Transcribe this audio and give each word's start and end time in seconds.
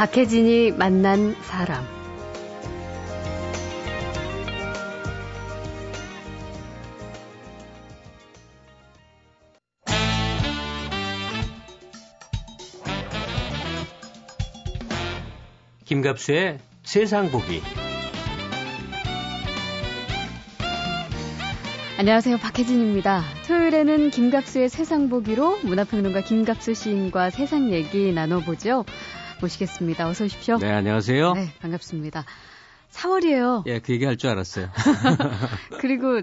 박혜진이 0.00 0.72
만난 0.78 1.34
사람. 1.42 1.84
김갑수의 15.84 16.60
세상 16.82 17.30
보기. 17.30 17.60
안녕하세요. 21.98 22.38
박혜진입니다. 22.38 23.22
토요일에는 23.46 24.08
김갑수의 24.08 24.70
세상 24.70 25.10
보기로 25.10 25.58
문화평론가 25.58 26.22
김갑수 26.22 26.72
시인과 26.72 27.28
세상 27.28 27.70
얘기 27.70 28.14
나눠보죠. 28.14 28.86
모시겠습니다. 29.40 30.08
어서 30.08 30.24
오십시오. 30.24 30.58
네, 30.58 30.70
안녕하세요. 30.70 31.32
네, 31.34 31.52
반갑습니다. 31.60 32.24
4월이에요. 32.92 33.62
예, 33.66 33.78
그 33.80 33.92
얘기 33.92 34.04
할 34.04 34.16
줄 34.16 34.30
알았어요. 34.30 34.68
그리고 35.80 36.20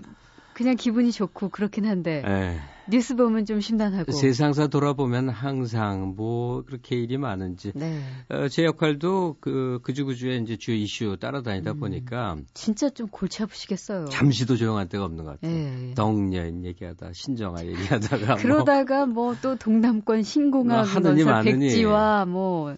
그냥 0.57 0.75
기분이 0.75 1.11
좋고 1.11 1.49
그렇긴 1.49 1.85
한데 1.85 2.23
네. 2.25 2.59
뉴스 2.89 3.15
보면 3.15 3.45
좀 3.45 3.61
심란하고 3.61 4.11
세상사 4.11 4.65
돌아보면 4.65 5.29
항상 5.29 6.15
뭐 6.17 6.63
그렇게 6.63 6.95
일이 6.95 7.19
많은지 7.19 7.73
네. 7.75 8.01
어, 8.29 8.47
제 8.47 8.63
역할도 8.63 9.35
그 9.39 9.79
그주그주에 9.83 10.37
이제 10.37 10.57
주요 10.57 10.75
이슈 10.75 11.15
따라다니다 11.19 11.73
음, 11.73 11.79
보니까 11.79 12.37
진짜 12.55 12.89
좀 12.89 13.07
골치 13.09 13.43
아프시겠어요. 13.43 14.05
잠시도 14.05 14.55
조용한 14.55 14.87
때가 14.87 15.03
없는 15.05 15.25
것 15.25 15.39
같아요. 15.39 15.53
네. 15.53 15.93
덕여인 15.93 16.65
얘기하다 16.65 17.11
신정아 17.13 17.63
얘기하다가 17.63 18.25
뭐 18.25 18.35
그러다가 18.37 19.05
뭐 19.05 19.35
또 19.39 19.57
동남권 19.57 20.23
신공항 20.23 20.77
뭐 20.77 20.87
하느니 20.87 21.23
백지와 21.23 22.25
뭐 22.25 22.75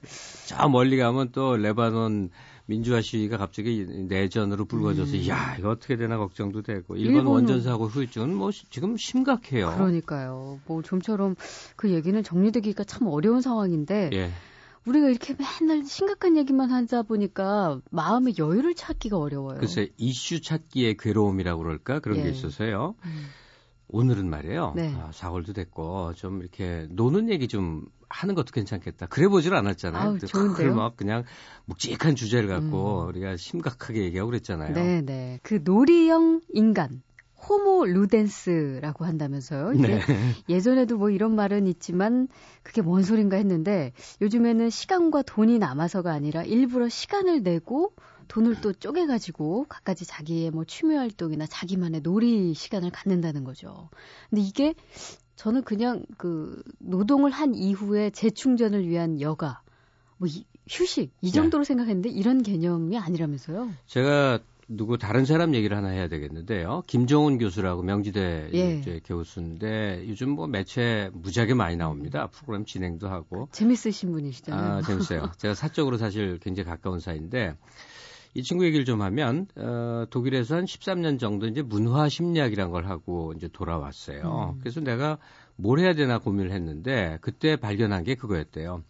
저 0.47 0.67
멀리 0.67 0.97
가면 0.97 1.29
또 1.31 1.55
레바논 1.55 2.31
민주화 2.69 3.01
시위가 3.01 3.37
갑자기 3.37 3.83
내전으로 4.07 4.65
불거져서 4.65 5.17
음. 5.17 5.27
야 5.27 5.55
이거 5.57 5.71
어떻게 5.71 5.97
되나 5.97 6.17
걱정도 6.17 6.61
되고 6.61 6.95
일본. 6.95 7.25
원전 7.25 7.63
사고 7.63 7.87
후유증은 7.87 8.35
뭐 8.35 8.51
지금 8.51 8.95
심각해요. 8.95 9.73
그러니까요. 9.75 10.59
뭐 10.67 10.83
좀처럼 10.83 11.35
그 11.75 11.89
얘기는 11.89 12.21
정리되기가 12.21 12.83
참 12.83 13.07
어려운 13.07 13.41
상황인데 13.41 14.11
예. 14.13 14.31
우리가 14.85 15.09
이렇게 15.09 15.35
맨날 15.59 15.83
심각한 15.83 16.37
얘기만 16.37 16.69
하다 16.69 17.03
보니까 17.03 17.81
마음의 17.89 18.35
여유를 18.37 18.75
찾기가 18.75 19.17
어려워요. 19.17 19.59
글쎄 19.59 19.89
이슈 19.97 20.39
찾기의 20.39 20.97
괴로움이라고 20.97 21.63
그럴까 21.63 21.99
그런 22.01 22.19
예. 22.19 22.23
게 22.23 22.29
있어서요. 22.29 22.93
음. 23.03 23.25
오늘은 23.87 24.29
말이에요. 24.29 24.73
네. 24.75 24.93
아, 24.95 25.09
4월도 25.11 25.55
됐고 25.55 26.13
좀 26.13 26.41
이렇게 26.41 26.85
노는 26.91 27.31
얘기 27.31 27.47
좀 27.47 27.87
하는 28.09 28.35
것도 28.35 28.51
괜찮겠다. 28.51 29.05
그래 29.07 29.27
보질 29.27 29.53
않았잖아요. 29.53 30.17
좋은데요. 30.17 30.75
막 30.75 30.97
그냥 30.97 31.23
묵직한 31.65 32.15
주제를 32.15 32.49
갖고 32.49 33.03
음. 33.03 33.07
우리가 33.09 33.37
심각하게 33.37 34.03
얘기하고 34.03 34.31
그랬잖아요. 34.31 34.73
네, 34.73 35.01
네. 35.01 35.39
그 35.43 35.61
놀이형 35.63 36.41
인간 36.53 37.01
호모 37.47 37.85
루덴스라고 37.85 39.05
한다면서요. 39.05 39.71
네. 39.71 39.99
예전에도 40.49 40.97
뭐 40.97 41.09
이런 41.09 41.35
말은 41.35 41.67
있지만 41.67 42.27
그게 42.63 42.81
뭔 42.81 43.03
소린가 43.03 43.37
했는데 43.37 43.93
요즘에는 44.21 44.69
시간과 44.69 45.21
돈이 45.21 45.57
남아서가 45.59 46.11
아니라 46.11 46.43
일부러 46.43 46.89
시간을 46.89 47.43
내고 47.43 47.93
돈을 48.29 48.61
또 48.61 48.71
쪼개가지고 48.71 49.65
갖가지 49.67 50.05
자기의 50.05 50.51
뭐 50.51 50.63
취미 50.63 50.95
활동이나 50.95 51.45
자기만의 51.47 52.01
놀이 52.01 52.53
시간을 52.53 52.91
갖는다는 52.91 53.43
거죠. 53.43 53.89
근데 54.29 54.41
이게 54.41 54.75
저는 55.35 55.63
그냥 55.63 56.05
그 56.17 56.61
노동을 56.77 57.31
한 57.31 57.55
이후에 57.55 58.11
재충전을 58.11 58.87
위한 58.87 59.19
여가, 59.19 59.61
뭐 60.17 60.27
이, 60.29 60.45
휴식 60.69 61.11
이 61.21 61.31
정도로 61.31 61.63
네. 61.63 61.67
생각했는데 61.67 62.09
이런 62.09 62.43
개념이 62.43 62.97
아니라면서요? 62.97 63.73
제가 63.87 64.39
누구 64.67 64.99
다른 64.99 65.25
사람 65.25 65.55
얘기를 65.55 65.75
하나 65.75 65.87
해야 65.87 66.07
되겠는데요. 66.07 66.83
김정훈 66.85 67.39
교수라고 67.39 67.81
명지대 67.81 68.49
예. 68.53 68.99
교수인데 69.03 70.05
요즘 70.07 70.29
뭐 70.29 70.45
매체 70.45 71.09
무지하게 71.13 71.55
많이 71.55 71.75
나옵니다. 71.75 72.27
프로그램 72.27 72.65
진행도 72.65 73.09
하고. 73.09 73.49
재밌으신 73.51 74.11
분이시잖아요. 74.11 74.73
아, 74.73 74.81
재밌어요. 74.83 75.31
제가 75.39 75.55
사적으로 75.55 75.97
사실 75.97 76.37
굉장히 76.37 76.69
가까운 76.69 76.99
사이인데 76.99 77.55
이 78.33 78.43
친구 78.43 78.65
얘기를 78.65 78.85
좀 78.85 79.01
하면 79.01 79.47
어, 79.55 80.05
독일에서 80.09 80.55
한 80.55 80.65
13년 80.65 81.19
정도 81.19 81.47
이제 81.47 81.61
문화 81.61 82.07
심리학이란 82.09 82.69
걸 82.71 82.85
하고 82.87 83.33
이제 83.35 83.47
돌아왔어요. 83.47 84.53
음. 84.55 84.59
그래서 84.59 84.79
내가 84.81 85.17
뭘 85.55 85.79
해야 85.79 85.93
되나 85.93 86.19
고민을 86.19 86.51
했는데 86.51 87.17
그때 87.21 87.55
발견한 87.55 88.03
게 88.03 88.15
그거였대요. 88.15 88.83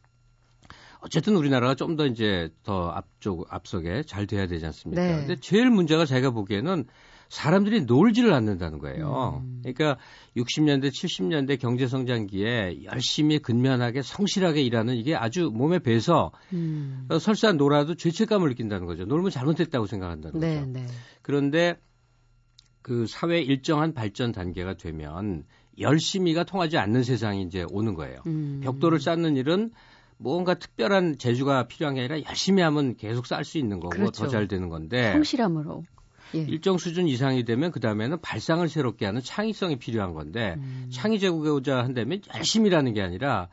어쨌든 1.01 1.35
우리나라가 1.37 1.75
좀 1.75 1.95
더 1.95 2.05
이제 2.05 2.49
더 2.63 2.89
앞쪽 2.89 3.47
앞서게 3.53 4.03
잘 4.03 4.27
돼야 4.27 4.47
되지 4.47 4.65
않습니까? 4.65 5.01
네. 5.01 5.15
근데 5.15 5.35
제일 5.37 5.69
문제가 5.69 6.05
자기가 6.05 6.31
보기에는 6.31 6.85
사람들이 7.29 7.81
놀지를 7.81 8.33
않는다는 8.33 8.79
거예요. 8.79 9.41
음. 9.43 9.61
그러니까 9.61 9.97
60년대, 10.35 10.89
70년대 10.89 11.59
경제 11.59 11.87
성장기에 11.87 12.83
열심히 12.85 13.37
근면하게 13.39 14.01
성실하게 14.01 14.63
일하는 14.63 14.95
이게 14.95 15.15
아주 15.15 15.51
몸에 15.53 15.79
배서 15.79 16.31
음. 16.53 17.07
설사 17.21 17.51
놀아도 17.51 17.95
죄책감을 17.95 18.49
느낀다는 18.49 18.87
거죠. 18.87 19.05
놀면 19.05 19.29
잘못했다고 19.29 19.85
생각한다는 19.85 20.39
네, 20.39 20.59
거죠. 20.59 20.71
네. 20.71 20.85
그런데 21.21 21.79
그 22.81 23.05
사회 23.07 23.39
일정한 23.39 23.93
발전 23.93 24.31
단계가 24.31 24.73
되면 24.73 25.45
열심히가 25.79 26.43
통하지 26.43 26.77
않는 26.77 27.03
세상이 27.03 27.43
이제 27.43 27.63
오는 27.69 27.93
거예요. 27.93 28.21
음. 28.25 28.61
벽돌을 28.63 28.99
쌓는 28.99 29.37
일은 29.37 29.71
뭔가 30.17 30.55
특별한 30.55 31.19
재주가 31.19 31.67
필요한 31.67 31.93
게 31.93 32.01
아니라 32.01 32.21
열심히 32.27 32.63
하면 32.63 32.95
계속 32.95 33.27
쌓을 33.27 33.45
수 33.45 33.59
있는 33.59 33.79
거고 33.79 33.89
그렇죠. 33.89 34.23
더잘 34.23 34.47
되는 34.47 34.67
건데 34.67 35.13
성실함으로 35.13 35.83
예. 36.35 36.39
일정 36.39 36.77
수준 36.77 37.07
이상이 37.07 37.43
되면 37.45 37.71
그 37.71 37.79
다음에는 37.79 38.21
발상을 38.21 38.67
새롭게 38.67 39.05
하는 39.05 39.21
창의성이 39.21 39.77
필요한 39.77 40.13
건데 40.13 40.55
음. 40.57 40.89
창의 40.91 41.19
제국고자 41.19 41.77
한다면 41.77 42.21
열심히 42.35 42.67
일하는 42.67 42.93
게 42.93 43.01
아니라 43.01 43.49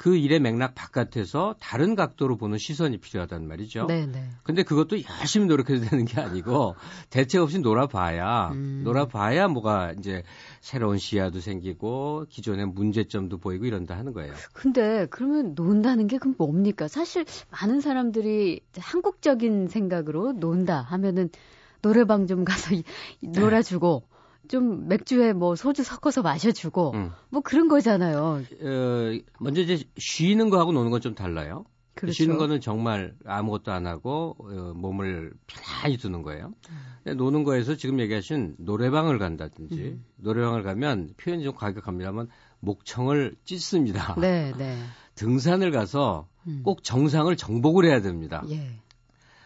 그 0.00 0.16
일의 0.16 0.40
맥락 0.40 0.74
바깥에서 0.74 1.56
다른 1.60 1.94
각도로 1.94 2.38
보는 2.38 2.56
시선이 2.56 3.00
필요하단 3.00 3.46
말이죠. 3.46 3.84
네, 3.84 4.06
네. 4.06 4.30
근데 4.42 4.62
그것도 4.62 4.96
열심히 5.02 5.44
노력해도 5.44 5.84
되는 5.84 6.06
게 6.06 6.18
아니고 6.22 6.74
대책 7.10 7.42
없이 7.42 7.58
놀아봐야 7.58 8.48
음. 8.52 8.80
놀아봐야 8.82 9.48
뭐가 9.48 9.92
이제 9.98 10.22
새로운 10.62 10.96
시야도 10.96 11.40
생기고 11.40 12.24
기존의 12.30 12.68
문제점도 12.68 13.36
보이고 13.36 13.66
이런다 13.66 13.94
하는 13.94 14.14
거예요. 14.14 14.32
근데 14.54 15.06
그러면 15.10 15.52
논다는 15.54 16.06
게 16.06 16.16
그럼 16.16 16.34
뭡니까? 16.38 16.88
사실 16.88 17.26
많은 17.50 17.82
사람들이 17.82 18.62
한국적인 18.78 19.68
생각으로 19.68 20.32
논다 20.32 20.80
하면은 20.80 21.28
노래방 21.82 22.26
좀 22.26 22.44
가서 22.44 22.74
놀아주고 23.20 24.02
좀 24.48 24.88
맥주에 24.88 25.32
뭐 25.32 25.54
소주 25.54 25.82
섞어서 25.84 26.22
마셔주고 26.22 26.92
음. 26.94 27.10
뭐 27.30 27.40
그런 27.40 27.68
거잖아요. 27.68 28.42
어, 28.62 29.18
먼저 29.38 29.60
이제 29.60 29.84
쉬는 29.96 30.50
거하고 30.50 30.72
노는 30.72 30.90
건 30.90 31.00
좀 31.00 31.14
달라요. 31.14 31.64
그렇죠. 31.94 32.14
쉬는 32.14 32.38
거는 32.38 32.60
정말 32.60 33.14
아무것도 33.26 33.72
안 33.72 33.86
하고 33.86 34.34
어, 34.38 34.72
몸을 34.74 35.32
편안히 35.46 35.96
두는 35.98 36.22
거예요. 36.22 36.52
음. 37.06 37.16
노는 37.16 37.44
거에서 37.44 37.76
지금 37.76 38.00
얘기하신 38.00 38.56
노래방을 38.58 39.18
간다든지 39.18 39.74
음. 39.80 40.04
노래방을 40.16 40.62
가면 40.62 41.14
표현이 41.16 41.44
좀 41.44 41.54
과격합니다만 41.54 42.28
목청을 42.60 43.36
찢습니다. 43.44 44.14
네, 44.18 44.52
네. 44.56 44.76
등산을 45.14 45.70
가서 45.70 46.28
음. 46.46 46.62
꼭 46.64 46.82
정상을 46.82 47.34
정복을 47.36 47.84
해야 47.84 48.00
됩니다. 48.00 48.42
예. 48.50 48.80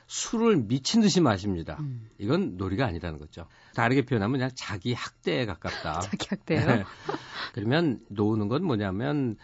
술을 0.07 0.57
미친 0.57 1.01
듯이 1.01 1.21
마십니다. 1.21 1.77
음. 1.81 2.09
이건 2.19 2.57
놀이가 2.57 2.87
아니라는 2.87 3.19
거죠. 3.19 3.47
다르게 3.75 4.05
표현하면 4.05 4.33
그냥 4.33 4.51
자기 4.55 4.93
학대에 4.93 5.47
가깝다. 5.47 6.01
자기 6.01 6.27
학대요? 6.29 6.67
네. 6.67 6.85
그러면 7.53 8.01
노는 8.09 8.49
건 8.49 8.65
뭐냐면 8.65 9.37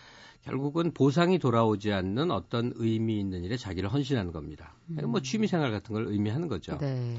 결국은 0.43 0.93
보상이 0.93 1.39
돌아오지 1.39 1.93
않는 1.93 2.31
어떤 2.31 2.73
의미 2.77 3.19
있는 3.19 3.45
일에 3.45 3.57
자기를 3.57 3.93
헌신하는 3.93 4.33
겁니다. 4.33 4.75
음. 4.91 5.11
뭐 5.11 5.21
취미생활 5.21 5.71
같은 5.71 5.95
걸 5.95 6.07
의미하는 6.07 6.49
거죠. 6.49 6.79
네. 6.79 7.17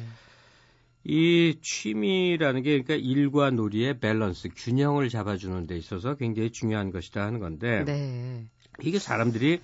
이 1.03 1.57
취미라는 1.61 2.61
게 2.61 2.81
그러니까 2.81 2.93
일과 2.95 3.49
놀이의 3.49 3.99
밸런스, 3.99 4.49
균형을 4.55 5.09
잡아주는 5.09 5.65
데 5.65 5.75
있어서 5.75 6.15
굉장히 6.15 6.51
중요한 6.51 6.91
것이다 6.91 7.25
하는 7.25 7.39
건데 7.39 7.83
네. 7.85 8.45
이게 8.81 8.99
사람들이 8.99 9.61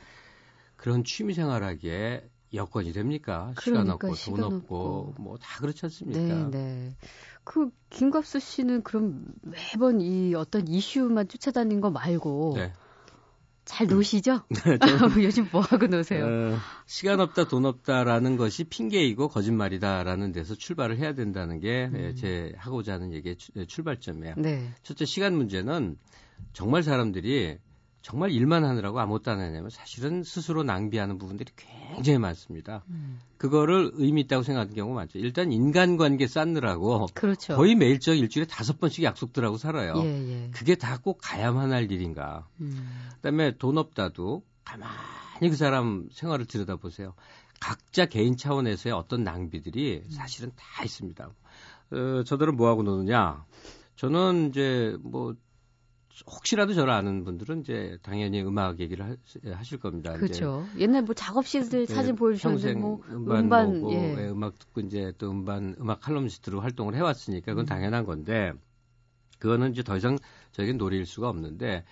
그런 0.75 1.03
취미생활하기에 1.03 2.23
여건이 2.53 2.93
됩니까? 2.93 3.53
그러니까, 3.55 4.13
시간 4.13 4.37
없고 4.37 4.37
돈 4.37 4.43
없고 4.43 5.13
뭐 5.17 5.37
다 5.37 5.59
그렇지 5.59 5.85
않습니까? 5.85 6.49
네, 6.49 6.57
네. 6.57 6.95
그 7.43 7.69
김갑수 7.89 8.39
씨는 8.39 8.83
그럼 8.83 9.25
매번 9.41 10.01
이 10.01 10.33
어떤 10.35 10.67
이슈만 10.67 11.27
쫓아다닌 11.27 11.81
거 11.81 11.89
말고 11.89 12.53
네. 12.55 12.73
잘 13.63 13.87
노시죠? 13.87 14.41
네, 14.49 14.79
요즘 15.23 15.47
뭐 15.51 15.61
하고 15.61 15.87
노세요? 15.87 16.25
어, 16.25 16.57
시간 16.85 17.19
없다, 17.19 17.47
돈 17.49 17.65
없다라는 17.65 18.37
것이 18.37 18.63
핑계이고 18.63 19.27
거짓말이다라는 19.27 20.31
데서 20.31 20.55
출발을 20.55 20.97
해야 20.97 21.13
된다는 21.13 21.59
게제 21.59 22.51
음. 22.53 22.57
하고자 22.57 22.93
하는 22.93 23.13
얘기의 23.13 23.35
출발점이에요. 23.67 24.35
네. 24.37 24.73
첫째 24.83 25.03
시간 25.05 25.35
문제는 25.35 25.97
정말 26.53 26.81
사람들이 26.83 27.57
정말 28.07 28.31
일만 28.31 28.63
하느라고 28.63 29.01
아무것도 29.01 29.31
안 29.31 29.41
하냐면 29.41 29.69
사실은 29.69 30.23
스스로 30.23 30.63
낭비하는 30.63 31.17
부분들이 31.17 31.51
굉장히 31.57 32.19
많습니다. 32.19 32.85
음. 32.87 33.19
그거를 33.37 33.91
의미 33.95 34.21
있다고 34.21 34.43
생각하는 34.43 34.73
경우가 34.73 34.95
많죠. 34.95 35.19
일단 35.19 35.51
인간관계 35.51 36.25
쌓느라고 36.25 37.07
그렇죠. 37.13 37.57
거의 37.57 37.75
매일적 37.75 38.17
일주일에 38.17 38.47
다섯 38.47 38.79
번씩 38.79 39.03
약속들하고 39.03 39.57
살아요. 39.57 39.95
예, 39.97 40.45
예. 40.45 40.51
그게 40.51 40.75
다 40.75 40.99
꼭 40.99 41.19
가야만 41.21 41.73
할 41.73 41.91
일인가. 41.91 42.47
음. 42.61 43.09
그다음에 43.15 43.57
돈 43.57 43.77
없다도 43.77 44.41
가만히 44.63 45.49
그 45.49 45.57
사람 45.57 46.07
생활을 46.13 46.45
들여다보세요. 46.45 47.13
각자 47.59 48.05
개인 48.05 48.37
차원에서의 48.37 48.93
어떤 48.95 49.25
낭비들이 49.25 50.03
음. 50.05 50.09
사실은 50.11 50.53
다 50.55 50.85
있습니다. 50.85 51.29
어, 51.91 52.23
저들은 52.25 52.55
뭐 52.55 52.69
하고 52.69 52.83
노느냐? 52.83 53.43
저는 53.97 54.51
이제 54.51 54.95
뭐 55.01 55.35
혹시라도 56.25 56.73
저를 56.73 56.91
아는 56.93 57.23
분들은 57.23 57.61
이제 57.61 57.97
당연히 58.01 58.41
음악 58.41 58.79
얘기를 58.79 59.05
하, 59.05 59.63
실 59.63 59.77
겁니다. 59.79 60.13
그렇죠. 60.13 60.69
이제 60.73 60.83
옛날 60.83 61.03
뭐 61.03 61.13
작업실들 61.13 61.85
네, 61.85 61.93
사진 61.93 62.15
보여주셨는데 62.15 62.73
뭐 62.73 63.01
음반, 63.09 63.39
음반 63.39 63.79
뭐, 63.81 63.91
예. 63.93 64.15
예. 64.17 64.29
음악 64.29 64.57
듣고 64.57 64.81
이제 64.81 65.13
또 65.17 65.29
음반 65.31 65.75
음악 65.79 66.01
칼럼니스트로 66.01 66.61
활동을 66.61 66.95
해왔으니까 66.95 67.51
그건 67.51 67.65
음. 67.65 67.65
당연한 67.65 68.05
건데 68.05 68.53
그거는 69.39 69.71
이제 69.71 69.83
더 69.83 69.95
이상 69.97 70.17
저에겐 70.53 70.77
노릴 70.77 71.05
수가 71.05 71.29
없는데 71.29 71.85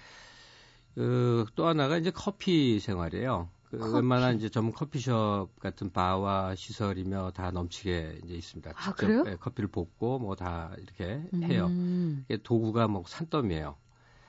그, 0.96 1.46
또 1.56 1.68
하나가 1.68 1.98
이제 1.98 2.12
커피 2.12 2.80
생활이에요. 2.80 3.50
그 3.66 3.78
커피. 3.78 3.96
웬만한 3.96 4.38
이제 4.38 4.50
전문 4.50 4.74
커피숍 4.74 5.50
같은 5.60 5.92
바와 5.92 6.56
시설이며 6.56 7.32
다 7.32 7.52
넘치게 7.52 8.22
이제 8.24 8.34
있습니다. 8.36 8.72
아, 8.76 8.94
그래요? 8.94 9.24
네, 9.24 9.36
커피를 9.36 9.68
볶고 9.70 10.20
뭐 10.20 10.36
다 10.36 10.72
이렇게 10.80 11.22
해요. 11.44 11.68
음. 11.68 12.26
도구가 12.44 12.88
뭐 12.88 13.04
산더미예요. 13.06 13.76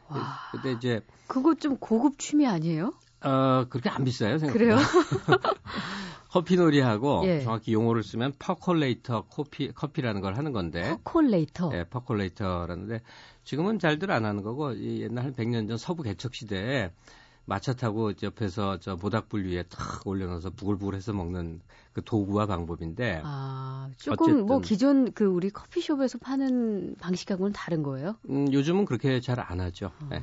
와. 0.08 0.38
근데 0.53 0.73
이제 0.73 1.00
그거 1.26 1.55
좀 1.55 1.76
고급 1.79 2.19
취미 2.19 2.47
아니에요? 2.47 2.93
어 3.23 3.67
그렇게 3.69 3.88
안 3.88 4.05
비싸요 4.05 4.38
생각보다. 4.38 4.53
그래요? 4.53 4.79
커피놀이하고 6.31 7.23
예. 7.25 7.41
정확히 7.41 7.73
용어를 7.73 8.03
쓰면 8.03 8.35
퍼콜레이터 8.38 9.25
커피 9.31 9.73
커피라는 9.73 10.20
걸 10.20 10.37
하는 10.37 10.53
건데. 10.53 10.82
퍼콜레이터. 10.82 11.70
네, 11.70 11.85
퍼콜레이터라는데 11.85 13.00
지금은 13.44 13.79
잘들 13.79 14.11
안 14.11 14.25
하는 14.25 14.43
거고 14.43 14.73
이 14.73 15.00
옛날 15.03 15.25
한 15.25 15.35
100년 15.35 15.69
전 15.69 15.79
서부 15.79 16.03
개척 16.03 16.35
시대에 16.35 16.91
마차 17.46 17.72
타고 17.72 18.12
옆에서 18.22 18.78
저 18.81 18.96
모닥불 18.96 19.46
위에 19.46 19.62
탁 19.64 20.06
올려놔서 20.06 20.50
부글부글해서 20.50 21.12
먹는 21.12 21.60
그 21.93 22.02
도구와 22.04 22.46
방법인데. 22.46 23.22
아, 23.25 23.88
조금 23.96 24.44
뭐 24.46 24.60
기존 24.60 25.12
그 25.12 25.25
우리 25.25 25.50
커피숍에서 25.50 26.19
파는 26.19 26.96
방식하고는 27.00 27.52
다른 27.52 27.82
거예요? 27.82 28.16
음, 28.28 28.52
요즘은 28.52 28.84
그렇게 28.84 29.20
잘 29.20 29.37
안 29.38 29.60
하죠. 29.60 29.93
아. 30.00 30.08
네. 30.10 30.22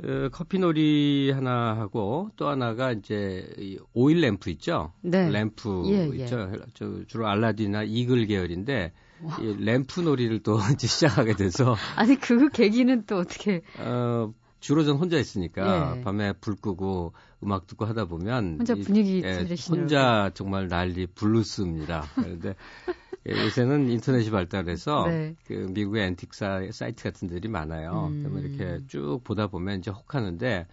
그 0.00 0.30
커피놀이 0.32 1.30
하나 1.34 1.76
하고 1.76 2.30
또 2.36 2.48
하나가 2.48 2.92
이제 2.92 3.52
이 3.58 3.78
오일 3.92 4.20
램프 4.20 4.48
있죠. 4.50 4.92
네. 5.02 5.30
램프 5.30 5.82
예, 5.86 6.08
예. 6.12 6.24
있죠. 6.24 6.50
예. 6.54 6.58
저 6.74 7.04
주로 7.06 7.28
알라딘이나 7.28 7.82
이글 7.82 8.26
계열인데 8.26 8.92
이 9.40 9.64
램프 9.64 10.00
놀이를 10.00 10.42
또 10.42 10.56
이제 10.72 10.86
시작하게 10.86 11.34
돼서 11.34 11.76
아니 11.96 12.16
그 12.16 12.48
계기는 12.48 13.04
또 13.06 13.18
어떻게 13.18 13.62
어 13.78 14.32
주로 14.62 14.84
전 14.84 14.96
혼자 14.96 15.18
있으니까 15.18 15.96
예. 15.98 16.00
밤에 16.02 16.32
불 16.34 16.54
끄고 16.54 17.12
음악 17.42 17.66
듣고 17.66 17.84
하다 17.84 18.04
보면 18.04 18.58
혼자 18.60 18.76
분위기 18.76 19.18
이, 19.18 19.22
예, 19.24 19.44
혼자 19.68 20.30
정말 20.34 20.68
난리 20.68 21.06
블루스입니다. 21.06 22.04
그런데 22.14 22.54
예, 23.28 23.32
요새는 23.32 23.90
인터넷이 23.90 24.30
발달해서 24.30 25.06
네. 25.08 25.34
그 25.46 25.66
미국의 25.72 26.06
앤틱사 26.06 26.68
사이트 26.70 27.02
같은 27.02 27.26
데들이 27.26 27.48
많아요. 27.48 28.10
음. 28.12 28.22
그러면 28.22 28.44
이렇게 28.44 28.86
쭉 28.86 29.20
보다 29.24 29.48
보면 29.48 29.80
이제 29.80 29.90
혹하는데 29.90 30.68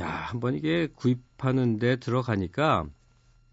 야, 0.00 0.06
한번 0.06 0.54
이게 0.54 0.88
구입하는데 0.94 1.96
들어가니까 1.96 2.84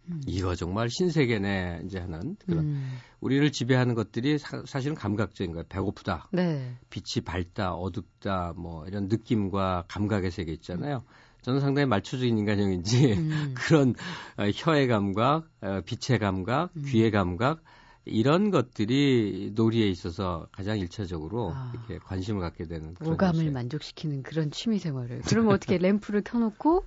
음. 0.09 0.21
이거 0.25 0.55
정말 0.55 0.89
신세계 0.89 1.39
네 1.39 1.81
이제 1.85 1.99
하는 1.99 2.35
그런 2.45 2.65
음. 2.65 2.97
우리를 3.19 3.51
지배하는 3.51 3.95
것들이 3.95 4.37
사, 4.37 4.63
실은 4.79 4.95
감각적인 4.95 5.51
거예요. 5.53 5.65
배고프다, 5.69 6.29
네. 6.31 6.75
빛이 6.89 7.23
밝다, 7.23 7.73
어둡다, 7.73 8.53
뭐 8.57 8.85
이런 8.87 9.07
느낌과 9.07 9.85
감각의 9.87 10.31
세계 10.31 10.51
있잖아요. 10.53 11.03
저는 11.41 11.59
상당히 11.59 11.87
말초적인 11.87 12.37
인간형인지 12.37 13.13
음. 13.13 13.53
그런 13.57 13.95
어, 14.37 14.49
혀의 14.53 14.87
감각, 14.87 15.47
어, 15.61 15.81
빛의 15.85 16.19
감각, 16.19 16.71
음. 16.75 16.83
귀의 16.87 17.11
감각 17.11 17.63
이런 18.05 18.49
것들이 18.49 19.51
놀이에 19.53 19.87
있어서 19.87 20.47
가장 20.51 20.79
일차적으로 20.79 21.51
아. 21.53 21.71
이렇게 21.73 21.99
관심을 21.99 22.41
갖게 22.41 22.65
되는 22.65 22.95
오감을 23.03 23.51
만족시키는 23.51 24.23
그런 24.23 24.49
취미 24.49 24.79
생활을. 24.79 25.21
그럼 25.21 25.49
어떻게 25.49 25.77
램프를 25.77 26.23
켜놓고 26.23 26.85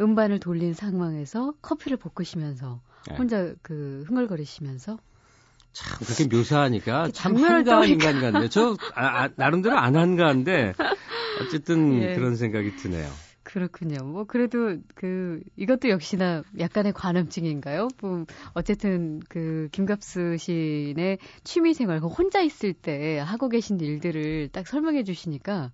음반을 0.00 0.40
돌린 0.40 0.74
상황에서 0.74 1.54
커피를 1.62 1.96
볶으시면서 1.96 2.80
네. 3.08 3.16
혼자 3.16 3.54
그 3.62 4.04
흥얼거리시면서 4.06 4.98
참 5.72 5.98
그렇게 5.98 6.24
묘사하니까 6.36 7.08
참 7.12 7.36
한가한 7.36 7.88
인간 7.88 8.20
같네요. 8.20 8.48
저 8.48 8.76
아, 8.94 9.24
아, 9.24 9.28
나름대로 9.36 9.76
안 9.76 9.96
한가한데 9.96 10.74
어쨌든 11.40 12.00
예. 12.10 12.14
그런 12.14 12.36
생각이 12.36 12.76
드네요. 12.76 13.10
그렇군요. 13.42 14.04
뭐 14.04 14.24
그래도 14.24 14.78
그 14.94 15.40
이것도 15.56 15.90
역시나 15.90 16.42
약간의 16.58 16.92
관음증인가요? 16.94 17.88
뭐 18.00 18.24
어쨌든 18.54 19.20
그 19.28 19.68
김갑수 19.70 20.38
시인의 20.38 21.18
취미 21.44 21.74
생활, 21.74 22.00
그 22.00 22.06
혼자 22.06 22.40
있을 22.40 22.72
때 22.72 23.18
하고 23.18 23.48
계신 23.48 23.78
일들을 23.78 24.48
딱 24.50 24.66
설명해 24.66 25.04
주시니까 25.04 25.72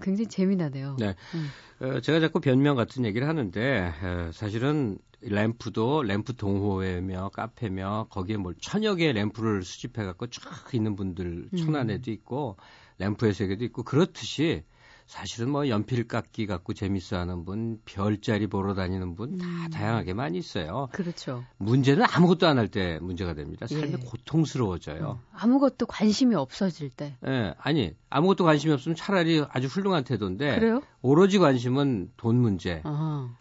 굉장히 0.00 0.26
재미나네요. 0.28 0.96
네. 0.98 1.14
음. 1.34 1.48
어, 1.80 2.00
제가 2.00 2.20
자꾸 2.20 2.40
변명 2.40 2.76
같은 2.76 3.04
얘기를 3.04 3.28
하는데 3.28 3.92
어, 4.02 4.30
사실은 4.32 4.98
램프도 5.20 6.02
램프 6.02 6.34
동호회며 6.36 7.30
카페며 7.30 8.08
거기에 8.10 8.36
뭘 8.36 8.54
천여 8.60 8.96
개의 8.96 9.12
램프를 9.14 9.62
수집해 9.62 10.04
갖고 10.04 10.26
쫙 10.26 10.74
있는 10.74 10.96
분들 10.96 11.48
천안에도 11.56 12.10
음. 12.10 12.12
있고 12.12 12.56
램프의 12.98 13.34
세계도 13.34 13.64
있고 13.64 13.82
그렇듯이 13.82 14.64
사실은 15.06 15.50
뭐 15.50 15.68
연필 15.68 16.08
깎기 16.08 16.46
갖고 16.46 16.72
재밌어 16.72 17.18
하는 17.18 17.44
분, 17.44 17.78
별자리 17.84 18.46
보러 18.46 18.74
다니는 18.74 19.14
분, 19.16 19.36
다 19.36 19.46
음. 19.46 19.70
다양하게 19.70 20.14
많이 20.14 20.38
있어요. 20.38 20.88
그렇죠. 20.92 21.44
문제는 21.58 22.06
아무것도 22.10 22.46
안 22.46 22.58
할 22.58 22.68
때 22.68 22.98
문제가 23.02 23.34
됩니다. 23.34 23.66
삶이 23.66 23.92
예. 23.92 23.96
고통스러워져요. 23.96 25.20
음. 25.22 25.36
아무것도 25.38 25.86
관심이 25.86 26.34
없어질 26.34 26.88
때. 26.90 27.16
예, 27.26 27.54
아니, 27.58 27.94
아무것도 28.08 28.44
관심이 28.44 28.72
없으면 28.72 28.96
차라리 28.96 29.44
아주 29.50 29.66
훌륭한 29.66 30.04
태도인데. 30.04 30.54
그래요? 30.58 30.80
오로지 31.02 31.38
관심은 31.38 32.12
돈 32.16 32.36
문제, 32.36 32.82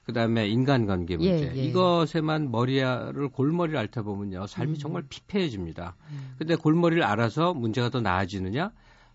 그 0.06 0.12
다음에 0.12 0.50
인간관계 0.50 1.16
문제. 1.16 1.54
예, 1.54 1.58
예. 1.58 1.64
이것에만 1.64 2.52
머리를, 2.52 3.30
골머리를 3.30 3.80
앓다 3.80 4.02
보면요. 4.02 4.48
삶이 4.48 4.74
음. 4.74 4.78
정말 4.78 5.04
피폐해집니다. 5.08 5.96
음. 6.12 6.36
근데 6.38 6.56
골머리를 6.56 7.02
알아서 7.04 7.54
문제가 7.54 7.90
더 7.90 8.02
나아지느냐? 8.02 8.72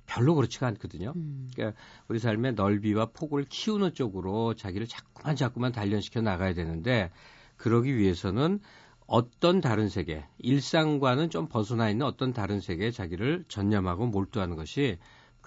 별로 0.08 0.34
그렇지가 0.34 0.66
않거든요. 0.66 1.12
음. 1.14 1.48
그러니까 1.54 1.78
우리 2.08 2.18
삶의 2.18 2.54
넓이와 2.54 3.10
폭을 3.12 3.44
키우는 3.48 3.94
쪽으로 3.94 4.54
자기를 4.54 4.88
자꾸만 4.88 5.36
자꾸만 5.36 5.70
단련시켜 5.70 6.22
나가야 6.22 6.54
되는데 6.54 7.12
그러기 7.56 7.96
위해서는 7.96 8.60
어떤 9.06 9.60
다른 9.60 9.88
세계, 9.88 10.24
일상과는 10.38 11.30
좀 11.30 11.48
벗어나 11.48 11.90
있는 11.90 12.06
어떤 12.06 12.32
다른 12.32 12.60
세계에 12.60 12.90
자기를 12.90 13.44
전념하고 13.48 14.06
몰두하는 14.06 14.56
것이 14.56 14.98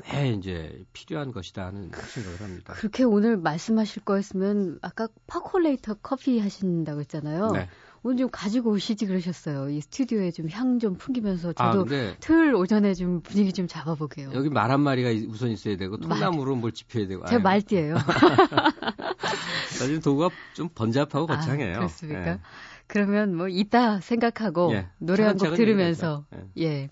꽤 0.03 0.29
이제 0.29 0.83
필요한 0.93 1.31
것이다 1.31 1.65
하는 1.65 1.91
생각을 1.91 2.41
합니다. 2.41 2.73
그렇게 2.73 3.03
오늘 3.03 3.37
말씀하실 3.37 4.03
거였으면 4.03 4.79
아까 4.81 5.07
파콜레이터 5.27 5.95
커피 5.95 6.39
하신다고 6.39 7.01
했잖아요. 7.01 7.51
네. 7.51 7.67
오늘 8.03 8.17
좀 8.17 8.29
가지고 8.31 8.71
오시지 8.71 9.05
그러셨어요. 9.05 9.69
이 9.69 9.79
스튜디오에 9.81 10.31
좀 10.31 10.49
향좀 10.49 10.95
풍기면서 10.95 11.53
아, 11.57 11.71
저도 11.71 11.95
아, 11.95 12.15
토요일 12.19 12.55
오전에 12.55 12.93
좀 12.95 13.21
분위기 13.21 13.53
좀 13.53 13.67
잡아보게요. 13.67 14.31
여기 14.33 14.49
말 14.49 14.71
한 14.71 14.79
마리가 14.81 15.09
우선 15.29 15.49
있어야 15.51 15.77
되고 15.77 15.97
통나무로 15.97 16.55
뭘 16.55 16.71
짚어야 16.71 17.07
되고. 17.07 17.25
제가 17.25 17.41
말띠예요. 17.41 17.95
사실 19.69 19.99
도구가 20.01 20.29
좀 20.53 20.69
번잡하고 20.73 21.31
아, 21.31 21.37
거창해요. 21.37 21.73
아, 21.75 21.79
그렇습니까? 21.79 22.27
예. 22.31 22.39
그러면 22.87 23.35
뭐 23.35 23.47
이따 23.47 23.99
생각하고 23.99 24.71
예, 24.73 24.87
노래 24.97 25.23
한 25.23 25.37
곡 25.37 25.53
들으면서 25.55 26.25
예. 26.57 26.63
예. 26.63 26.89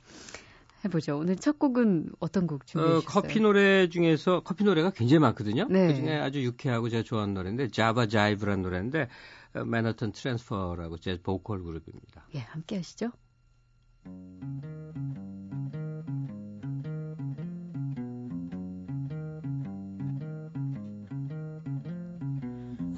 해보죠. 0.86 1.18
오늘 1.18 1.36
첫 1.36 1.60
곡은 1.60 2.12
어떤 2.20 2.48
곡 2.48 2.66
준비해 2.66 3.00
주셨어요? 3.02 3.20
어, 3.20 3.22
커피 3.22 3.42
노래 3.42 3.90
중에서 3.90 4.42
커피 4.46 4.64
노래가 4.64 4.92
굉장히 4.92 5.20
많거든요. 5.20 5.68
네. 5.70 5.88
그중에 5.88 6.16
아주 6.18 6.42
유쾌하고 6.42 6.88
제가 6.88 7.04
좋아하는 7.04 7.34
노래인데 7.34 7.68
Java 7.70 8.08
Jive라는 8.08 8.64
노래인데 8.64 9.10
Manhattan 9.54 10.12
Transfer라고 10.12 10.98
제 10.98 11.22
보컬 11.22 11.64
그룹입니다. 11.64 12.26
예, 12.36 12.40
함께 12.40 12.78
하시죠. 12.78 13.12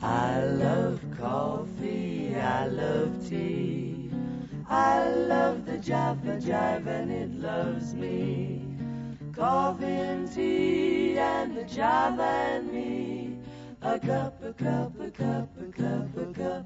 I 0.03 0.43
love 0.43 1.00
coffee, 1.15 2.36
I 2.36 2.67
love 2.67 3.29
tea. 3.29 4.10
I 4.67 5.10
love 5.10 5.65
the 5.65 5.77
Java 5.77 6.39
Jive 6.39 6.88
and 6.88 7.12
it 7.12 7.31
loves 7.39 7.93
me. 7.93 8.65
Coffee 9.34 9.86
and 9.86 10.31
tea 10.31 11.17
and 11.17 11.55
the 11.55 11.65
Java 11.65 12.24
and 12.24 12.72
me. 12.72 13.11
A 13.82 14.00
cup, 14.00 14.44
a 14.44 14.54
cup, 14.54 15.00
a 15.00 15.12
cup, 15.12 15.50
a 15.58 15.72
cup, 15.72 16.18
a 16.18 16.34
cup. 16.34 16.66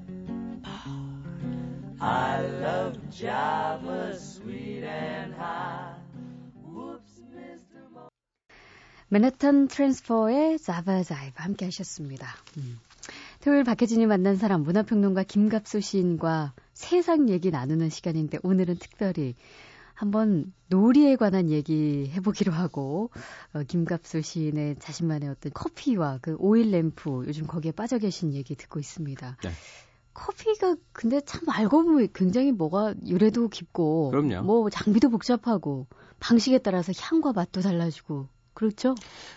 I 1.98 2.42
love 2.42 2.98
Java, 3.10 4.14
sweet 4.18 4.84
and 4.84 5.34
high. 5.34 5.94
Whoops, 6.62 7.22
Mr. 7.32 7.80
Mo- 7.90 8.08
맨해튼 9.08 9.68
트랜스퍼의 9.68 10.58
자바 10.58 11.02
자이브 11.04 11.34
함께 11.36 11.64
하셨습니다. 11.66 12.28
음. 12.58 12.78
토요일 13.40 13.64
박혜진이 13.64 14.04
만난 14.06 14.36
사람 14.36 14.62
문화평론가 14.62 15.22
김갑수 15.22 15.80
시인과 15.80 16.52
세상 16.74 17.28
얘기 17.30 17.50
나누는 17.50 17.88
시간인데 17.88 18.38
오늘은 18.42 18.76
특별히 18.78 19.34
한번 19.96 20.52
놀이에 20.68 21.16
관한 21.16 21.50
얘기 21.50 22.10
해보기로 22.14 22.52
하고 22.52 23.10
어, 23.54 23.62
김갑수 23.66 24.20
시인의 24.20 24.76
자신만의 24.78 25.30
어떤 25.30 25.52
커피와 25.52 26.18
그 26.20 26.36
오일 26.38 26.70
램프 26.70 27.24
요즘 27.26 27.46
거기에 27.46 27.72
빠져 27.72 27.98
계신 27.98 28.34
얘기 28.34 28.54
듣고 28.54 28.78
있습니다. 28.78 29.38
네. 29.42 29.50
커피가 30.12 30.76
근데 30.92 31.20
참 31.20 31.48
알고 31.48 31.84
보면 31.84 32.08
굉장히 32.14 32.52
뭐가 32.52 32.94
유래도 33.06 33.48
깊고 33.48 34.10
그럼요. 34.10 34.42
뭐 34.42 34.70
장비도 34.70 35.08
복잡하고 35.10 35.86
방식에 36.20 36.58
따라서 36.58 36.92
향과 36.94 37.32
맛도 37.32 37.60
달라지고 37.62 38.28
그렇죠. 38.52 38.94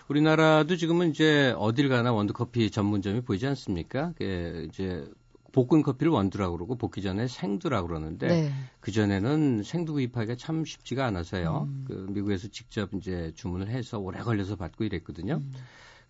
우리나라도 0.08 0.76
지금은 0.76 1.10
이제 1.10 1.54
어딜 1.58 1.88
가나 1.88 2.12
원두커피 2.12 2.70
전문점이 2.70 3.22
보이지 3.22 3.46
않습니까? 3.46 4.12
그 4.16 4.66
이제 4.70 5.06
볶은 5.52 5.82
커피를 5.82 6.12
원두라고 6.12 6.56
그러고 6.56 6.76
볶기 6.76 7.02
전에 7.02 7.26
생두라고 7.28 7.88
그러는데 7.88 8.26
네. 8.28 8.52
그 8.80 8.92
전에는 8.92 9.62
생두 9.62 9.92
구입하기가 9.94 10.36
참 10.36 10.64
쉽지가 10.64 11.06
않아서요. 11.06 11.68
음. 11.68 11.84
그 11.86 12.06
미국에서 12.10 12.48
직접 12.48 12.94
이제 12.94 13.32
주문을 13.34 13.68
해서 13.68 13.98
오래 13.98 14.20
걸려서 14.20 14.56
받고 14.56 14.84
이랬거든요. 14.84 15.34
음. 15.34 15.52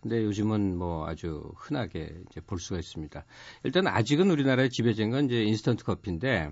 근데 0.01 0.25
요즘은 0.25 0.79
뭐 0.79 1.07
아주 1.07 1.53
흔하게 1.57 2.23
이제 2.31 2.41
볼 2.41 2.59
수가 2.59 2.79
있습니다. 2.79 3.23
일단 3.65 3.87
아직은 3.87 4.31
우리나라의 4.31 4.71
지배적인 4.71 5.11
건 5.11 5.27
이제 5.27 5.43
인스턴트 5.43 5.85
커피인데 5.85 6.51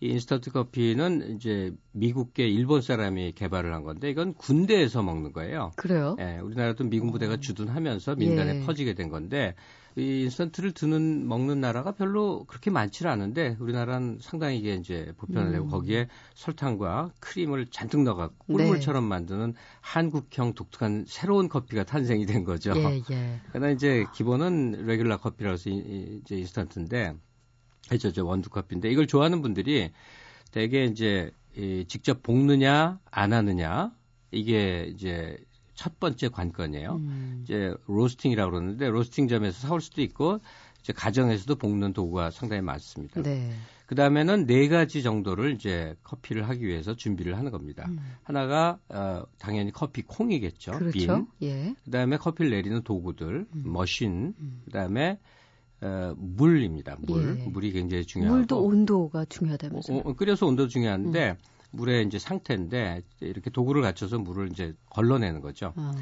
이 0.00 0.08
인스턴트 0.08 0.50
커피는 0.52 1.36
이제 1.36 1.74
미국계 1.92 2.48
일본 2.48 2.80
사람이 2.80 3.32
개발을 3.32 3.74
한 3.74 3.82
건데 3.82 4.08
이건 4.08 4.32
군대에서 4.32 5.02
먹는 5.02 5.32
거예요. 5.32 5.72
그래요? 5.76 6.16
예, 6.18 6.38
우리나라도 6.38 6.84
미군 6.84 7.12
부대가 7.12 7.34
어. 7.34 7.36
주둔하면서 7.36 8.16
민간에 8.16 8.60
예. 8.60 8.66
퍼지게 8.66 8.94
된 8.94 9.10
건데 9.10 9.54
이 9.96 10.22
인스턴트를 10.22 10.72
드는 10.72 11.28
먹는 11.28 11.60
나라가 11.60 11.92
별로 11.92 12.44
그렇게 12.44 12.70
많지는 12.70 13.10
않은데 13.10 13.56
우리나라는 13.60 14.18
상당히 14.22 14.58
이게 14.58 14.74
이제 14.74 15.12
보편을 15.18 15.52
내고 15.52 15.66
음. 15.66 15.70
거기에 15.70 16.08
설탕과 16.34 17.10
크림을 17.20 17.66
잔뜩 17.66 18.02
넣어갖고 18.02 18.56
네. 18.56 18.64
꿀물처럼 18.64 19.04
네. 19.04 19.08
만드는 19.08 19.54
한국형 19.82 20.54
독특한 20.54 21.04
새로운 21.06 21.48
커피가 21.50 21.84
탄생이 21.84 22.24
된 22.24 22.44
거죠. 22.44 22.72
예, 22.76 23.02
예. 23.10 23.40
그러나 23.50 23.70
이제 23.70 24.06
기본은 24.14 24.86
regular 24.86 25.18
커피라고 25.18 25.54
해서 25.54 25.68
이제 25.68 26.36
인스턴트인데 26.36 27.16
해죠, 27.92 28.12
저 28.12 28.24
원두 28.24 28.50
커피인데 28.50 28.90
이걸 28.90 29.06
좋아하는 29.06 29.42
분들이 29.42 29.90
대개 30.52 30.84
이제 30.84 31.30
이 31.56 31.84
직접 31.88 32.22
볶느냐 32.22 33.00
안 33.10 33.32
하느냐 33.32 33.92
이게 34.30 34.90
이제 34.94 35.36
첫 35.74 35.98
번째 35.98 36.28
관건이에요. 36.28 36.96
음. 36.96 37.40
이제 37.42 37.74
로스팅이라고 37.86 38.50
그러는데 38.50 38.88
로스팅점에서 38.88 39.66
사올 39.66 39.80
수도 39.80 40.02
있고 40.02 40.38
이제 40.80 40.92
가정에서도 40.92 41.56
볶는 41.56 41.92
도구가 41.92 42.30
상당히 42.30 42.62
많습니다. 42.62 43.22
네. 43.22 43.50
그 43.86 43.96
다음에는 43.96 44.46
네 44.46 44.68
가지 44.68 45.02
정도를 45.02 45.52
이제 45.54 45.96
커피를 46.04 46.48
하기 46.48 46.64
위해서 46.64 46.94
준비를 46.94 47.36
하는 47.36 47.50
겁니다. 47.50 47.86
음. 47.88 47.98
하나가 48.22 48.78
어, 48.88 49.24
당연히 49.38 49.72
커피 49.72 50.02
콩이겠죠. 50.02 50.72
그렇죠. 50.72 50.92
빈. 50.92 51.26
예. 51.42 51.74
그 51.84 51.90
다음에 51.90 52.16
커피를 52.16 52.52
내리는 52.52 52.82
도구들, 52.82 53.46
음. 53.52 53.62
머신. 53.64 54.34
음. 54.38 54.62
그 54.64 54.70
다음에 54.70 55.18
어, 55.82 56.14
물입니다. 56.16 56.96
물. 57.00 57.38
예. 57.40 57.48
물이 57.48 57.72
굉장히 57.72 58.04
중요하고. 58.04 58.36
물도 58.36 58.62
온도가 58.62 59.24
중요하다면서요? 59.26 59.98
어, 59.98 60.02
어, 60.04 60.12
끓여서 60.14 60.46
온도 60.46 60.68
중요한데 60.68 61.30
음. 61.30 61.36
물의 61.72 62.06
이제 62.06 62.18
상태인데 62.18 63.02
이렇게 63.20 63.50
도구를 63.50 63.82
갖춰서 63.82 64.18
물을 64.18 64.50
이제 64.50 64.74
걸러내는 64.90 65.40
거죠. 65.40 65.72
아. 65.76 65.94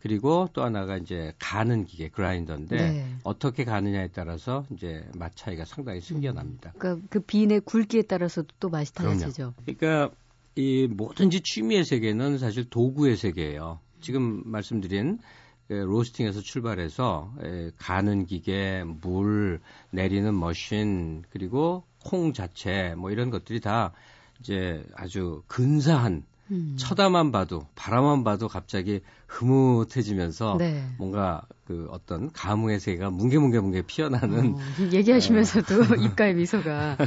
그리고 0.00 0.48
또 0.52 0.62
하나가 0.62 0.98
이제 0.98 1.32
가는 1.38 1.86
기계 1.86 2.10
그라인더인데 2.10 2.76
네. 2.76 3.16
어떻게 3.22 3.64
가느냐에 3.64 4.08
따라서 4.08 4.66
이제 4.70 5.02
맛 5.14 5.34
차이가 5.34 5.64
상당히 5.64 6.02
생겨납니다. 6.02 6.72
음. 6.74 6.78
그러니까 6.78 7.06
그 7.08 7.20
비인의 7.20 7.60
굵기에 7.60 8.02
따라서도 8.02 8.48
또 8.60 8.68
맛이 8.68 8.92
달라지죠. 8.92 9.54
그러니까 9.64 10.14
이 10.56 10.86
뭐든지 10.90 11.40
취미의 11.40 11.84
세계는 11.84 12.36
사실 12.36 12.68
도구의 12.68 13.16
세계예요. 13.16 13.80
지금 14.00 14.42
말씀드린 14.44 15.16
그 15.16 15.24
로스팅에서 15.68 16.40
출발해서 16.40 17.32
가는 17.78 18.26
기계, 18.26 18.84
물 18.84 19.60
내리는 19.90 20.38
머신 20.38 21.24
그리고 21.30 21.84
콩 22.04 22.32
자체 22.32 22.94
뭐 22.96 23.10
이런 23.10 23.30
것들이 23.30 23.60
다 23.60 23.92
이제 24.40 24.84
아주 24.94 25.42
근사한 25.46 26.24
음. 26.50 26.74
쳐다만 26.78 27.32
봐도 27.32 27.66
바라만 27.74 28.22
봐도 28.22 28.48
갑자기 28.48 29.00
흐뭇해지면서 29.26 30.56
네. 30.58 30.84
뭔가 30.98 31.42
그 31.64 31.88
어떤 31.90 32.30
감흥의 32.30 32.78
세계가 32.80 33.10
뭉게뭉게뭉게 33.10 33.82
피어나는 33.86 34.54
어, 34.54 34.58
얘기하시면서도 34.92 35.74
어. 35.80 35.96
입가에 36.04 36.34
미소가 36.34 36.98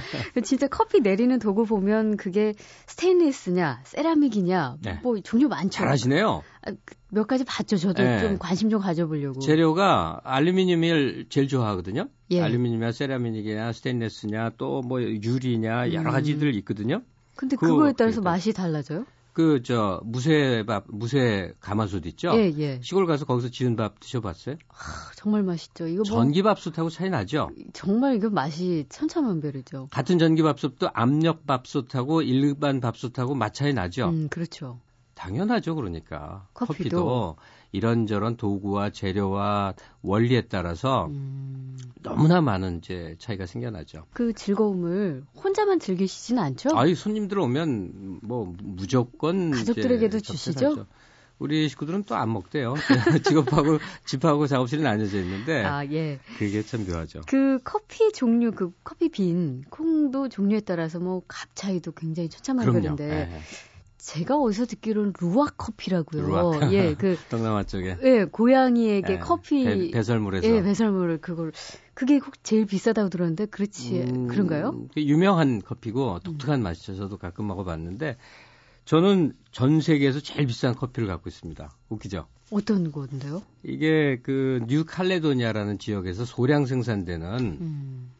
진짜 0.43 0.67
커피 0.67 1.01
내리는 1.01 1.37
도구 1.37 1.65
보면 1.65 2.17
그게 2.17 2.53
스테인리스냐 2.87 3.81
세라믹이냐 3.83 4.77
네. 4.81 4.99
뭐 5.03 5.19
종류 5.19 5.47
많죠. 5.47 5.69
잘하시네요. 5.69 6.41
아, 6.63 6.71
그몇 7.09 7.27
가지 7.27 7.43
봤죠. 7.43 7.77
저도 7.77 8.01
네. 8.01 8.19
좀 8.19 8.37
관심 8.39 8.69
좀 8.71 8.81
가져보려고. 8.81 9.39
재료가 9.39 10.21
알루미늄을 10.23 11.27
제일 11.29 11.47
좋아하거든요. 11.47 12.09
예. 12.31 12.41
알루미늄이냐 12.41 12.91
세라믹이냐 12.91 13.71
스테인리스냐 13.73 14.51
또 14.57 14.81
뭐 14.87 15.01
유리냐 15.01 15.91
여러 15.93 16.09
음. 16.09 16.11
가지들 16.11 16.55
있거든요. 16.55 17.01
근데 17.35 17.55
그, 17.55 17.67
그거에 17.67 17.93
따라서 17.93 18.21
맛이 18.21 18.53
달라져요? 18.53 19.05
그, 19.37 19.61
저, 19.61 20.01
무쇠밥, 20.03 20.85
무쇠 20.87 21.53
가마솥 21.59 22.07
있죠? 22.07 22.31
예, 22.33 22.51
예. 22.57 22.79
시골 22.81 23.05
가서 23.05 23.25
거기서 23.25 23.49
지은 23.49 23.75
밥 23.75 23.99
드셔봤어요? 23.99 24.55
아, 24.69 25.11
정말 25.15 25.43
맛있죠. 25.43 25.85
이거 25.85 26.01
뭐. 26.09 26.23
전기밥솥하고 26.23 26.89
차이 26.89 27.11
나죠? 27.11 27.51
정말 27.71 28.15
이거 28.15 28.31
맛이 28.31 28.87
천차만별이죠. 28.89 29.89
같은 29.91 30.17
전기밥솥도 30.17 30.89
압력밥솥하고 30.91 32.23
일반 32.23 32.79
밥솥하고 32.79 33.35
맛 33.35 33.53
차이 33.53 33.75
나죠? 33.75 34.09
음, 34.09 34.27
그렇죠. 34.29 34.79
당연하죠, 35.17 35.75
그러니까. 35.75 36.47
커피도, 36.53 36.75
커피도 36.83 37.35
이런저런 37.71 38.37
도구와 38.37 38.91
재료와 38.91 39.73
원리에 40.01 40.41
따라서 40.41 41.07
음... 41.07 41.75
너무나 42.01 42.39
많은 42.39 42.77
이제 42.77 43.15
차이가 43.19 43.45
생겨나죠. 43.45 44.05
그 44.13 44.33
즐거움을 44.33 45.25
혼자만 45.43 45.79
즐기시지는 45.79 46.41
않죠? 46.41 46.77
아이 46.77 46.95
손님들 46.95 47.39
오면 47.39 48.19
뭐 48.21 48.53
무조건 48.61 49.51
가족들에게도 49.51 50.19
주시죠? 50.19 50.85
우리 51.39 51.69
식구들은 51.69 52.03
또 52.05 52.15
안 52.15 52.33
먹대요. 52.33 52.73
직업하고 53.23 53.77
집하고 54.05 54.47
작업실이 54.47 54.81
나뉘어져 54.81 55.19
있는데. 55.19 55.63
아, 55.63 55.85
예. 55.85 56.19
그게 56.39 56.63
참 56.63 56.85
묘하죠. 56.87 57.21
그 57.27 57.59
커피 57.63 58.11
종류, 58.11 58.51
그 58.51 58.71
커피 58.83 59.09
빈, 59.09 59.63
콩도 59.69 60.29
종류에 60.29 60.61
따라서 60.61 60.99
뭐 60.99 61.21
값 61.27 61.49
차이도 61.53 61.91
굉장히 61.91 62.29
네. 63.07 63.39
제가 63.97 64.37
어디서 64.37 64.65
듣기로는 64.65 65.13
루아 65.19 65.47
커피라고요. 65.57 66.21
루아. 66.27 66.71
예, 66.71 66.93
그 66.93 67.17
동남아 67.29 67.63
쪽에. 67.63 67.97
예, 68.03 68.25
고양이에게 68.25 69.13
예, 69.13 69.17
커피 69.19 69.91
배, 69.91 70.03
설물에서 70.03 70.47
예, 70.47 70.61
배설물을 70.61 71.19
그걸 71.19 71.51
그게 71.93 72.17
혹 72.17 72.43
제일 72.43 72.65
비싸다고 72.65 73.09
들었는데 73.09 73.47
그렇지 73.47 74.01
음, 74.01 74.27
그런가요? 74.27 74.87
유명한 74.95 75.61
커피고 75.61 76.19
독특한 76.19 76.59
음. 76.61 76.63
맛이죠. 76.63 76.95
저도 76.95 77.17
가끔 77.17 77.47
먹어봤는데 77.47 78.17
저는 78.85 79.33
전 79.51 79.81
세계에서 79.81 80.19
제일 80.19 80.47
비싼 80.47 80.75
커피를 80.75 81.07
갖고 81.07 81.27
있습니다. 81.27 81.69
웃기죠? 81.89 82.27
어떤 82.51 82.91
건데요? 82.91 83.41
이게 83.63 84.19
그 84.23 84.61
뉴칼레도니아라는 84.67 85.79
지역에서 85.79 86.23
소량 86.23 86.65
생산되는 86.65 87.39
음. 87.39 88.11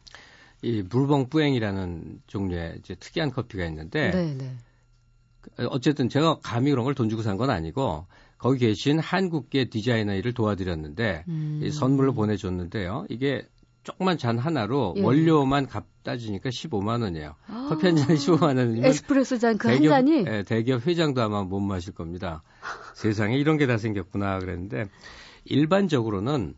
이 0.60 0.82
물봉 0.82 1.28
뿌앵이라는 1.30 2.22
종류의 2.26 2.76
이제 2.80 2.96
특이한 2.96 3.30
커피가 3.30 3.64
있는데 3.66 4.10
네, 4.10 4.34
네. 4.34 4.56
어쨌든 5.70 6.08
제가 6.08 6.38
감히 6.42 6.70
그런 6.70 6.84
걸 6.84 6.94
돈 6.94 7.08
주고 7.08 7.22
산 7.22 7.36
건 7.38 7.50
아니고 7.50 8.06
거기 8.38 8.58
계신 8.58 8.98
한국계 8.98 9.66
디자이너 9.70 10.14
일을 10.14 10.32
도와드렸는데 10.34 11.24
음. 11.28 11.60
이 11.62 11.70
선물로 11.70 12.12
보내줬는데요. 12.14 13.06
이게 13.08 13.46
조그만 13.84 14.18
잔 14.18 14.38
하나로 14.38 14.94
예. 14.98 15.02
원료만 15.02 15.66
값 15.66 15.86
따지니까 16.02 16.50
15만 16.50 17.02
원이에요. 17.02 17.34
아. 17.46 17.66
커피 17.68 17.86
한 17.86 17.96
잔에 17.96 18.14
15만 18.14 18.58
원이면 18.58 18.84
에스프레소 18.84 19.38
잔 19.38 19.56
그 19.58 19.68
한 19.68 19.82
잔이 19.82 20.24
예, 20.26 20.42
대기업 20.46 20.86
회장도 20.86 21.22
아마 21.22 21.42
못 21.42 21.60
마실 21.60 21.94
겁니다. 21.94 22.42
세상에 22.94 23.36
이런 23.38 23.56
게 23.56 23.66
다 23.66 23.78
생겼구나 23.78 24.38
그랬는데 24.40 24.84
일반적으로는 25.44 26.54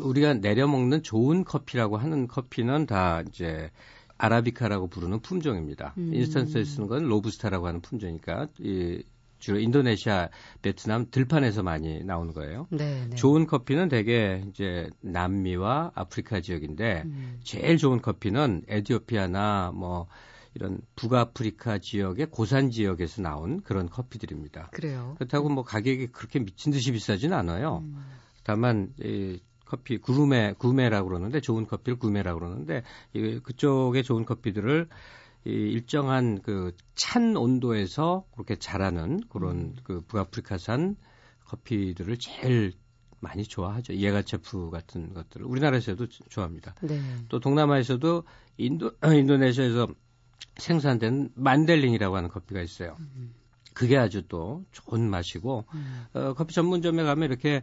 우리가 0.00 0.34
내려 0.34 0.66
먹는 0.66 1.02
좋은 1.02 1.44
커피라고 1.44 1.96
하는 1.98 2.26
커피는 2.26 2.86
다 2.86 3.22
이제 3.28 3.70
아라비카라고 4.18 4.88
부르는 4.88 5.20
품종입니다. 5.20 5.94
음. 5.98 6.14
인스턴트에 6.14 6.64
쓰는 6.64 6.88
건 6.88 7.04
로부스타라고 7.04 7.66
하는 7.66 7.80
품종이니까 7.80 8.48
이 8.60 9.02
주로 9.44 9.58
인도네시아, 9.58 10.30
베트남 10.62 11.10
들판에서 11.10 11.62
많이 11.62 12.02
나오는 12.02 12.32
거예요. 12.32 12.66
네, 12.70 13.06
네. 13.10 13.14
좋은 13.14 13.46
커피는 13.46 13.90
대개 13.90 14.42
이제 14.48 14.88
남미와 15.02 15.92
아프리카 15.94 16.40
지역인데 16.40 17.02
음. 17.04 17.40
제일 17.42 17.76
좋은 17.76 18.00
커피는 18.00 18.62
에티오피아나 18.68 19.72
뭐 19.74 20.06
이런 20.54 20.78
북아프리카 20.96 21.78
지역의 21.78 22.28
고산 22.30 22.70
지역에서 22.70 23.20
나온 23.20 23.60
그런 23.60 23.90
커피들입니다. 23.90 24.70
그래요. 24.72 25.14
그렇다고 25.18 25.50
뭐 25.50 25.62
가격이 25.62 26.06
그렇게 26.06 26.38
미친 26.38 26.72
듯이 26.72 26.92
비싸지는 26.92 27.36
않아요. 27.36 27.82
음. 27.84 28.02
다만 28.44 28.94
이 29.02 29.40
커피 29.76 29.98
구루메 29.98 30.54
구매라고 30.58 31.08
그러는데 31.08 31.40
좋은 31.40 31.66
커피를 31.66 31.98
구매라고 31.98 32.40
그러는데 32.40 32.82
이 33.12 33.40
그쪽에 33.40 34.02
좋은 34.02 34.24
커피들을 34.24 34.88
이 35.46 35.50
일정한 35.50 36.40
그 36.42 36.72
찬 36.94 37.36
온도에서 37.36 38.24
그렇게 38.32 38.56
자라는 38.56 39.20
그런 39.28 39.56
음. 39.56 39.76
그 39.82 40.00
북아프리카산 40.02 40.96
커피들을 41.46 42.16
제일 42.18 42.72
많이 43.20 43.42
좋아하죠. 43.44 43.94
예가체프 43.94 44.70
같은 44.70 45.12
것들을 45.14 45.46
우리나라에서도 45.46 46.06
좋아합니다. 46.28 46.74
네. 46.82 47.00
또 47.28 47.40
동남아에서도 47.40 48.24
인도 48.58 48.92
인도네시아에서 49.02 49.88
생산된 50.56 51.30
만델링이라고 51.34 52.16
하는 52.16 52.28
커피가 52.28 52.62
있어요. 52.62 52.96
음. 53.00 53.34
그게 53.74 53.96
아주 53.96 54.22
또 54.28 54.64
좋은 54.70 55.08
맛이고 55.10 55.64
음. 55.74 56.04
어, 56.12 56.34
커피 56.34 56.54
전문점에 56.54 57.02
가면 57.02 57.28
이렇게 57.28 57.62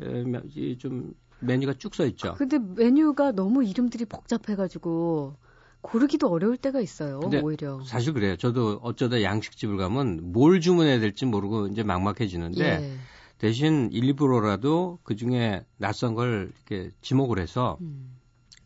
에, 0.00 0.76
좀 0.78 1.14
메뉴가 1.40 1.74
쭉 1.74 1.94
써 1.94 2.04
있죠. 2.06 2.34
근데 2.34 2.58
메뉴가 2.58 3.32
너무 3.32 3.64
이름들이 3.64 4.04
복잡해가지고 4.04 5.36
고르기도 5.80 6.28
어려울 6.28 6.56
때가 6.56 6.80
있어요. 6.80 7.20
오히려. 7.42 7.80
사실 7.84 8.12
그래요. 8.12 8.36
저도 8.36 8.80
어쩌다 8.82 9.22
양식집을 9.22 9.76
가면 9.76 10.32
뭘 10.32 10.60
주문해야 10.60 10.98
될지 10.98 11.24
모르고 11.24 11.68
이제 11.68 11.82
막막해지는데 11.84 12.64
예. 12.64 12.96
대신 13.38 13.88
일부러라도 13.92 14.98
그 15.04 15.14
중에 15.14 15.64
낯선 15.76 16.14
걸 16.14 16.50
이렇게 16.68 16.90
지목을 17.00 17.38
해서 17.38 17.78
음. 17.80 18.17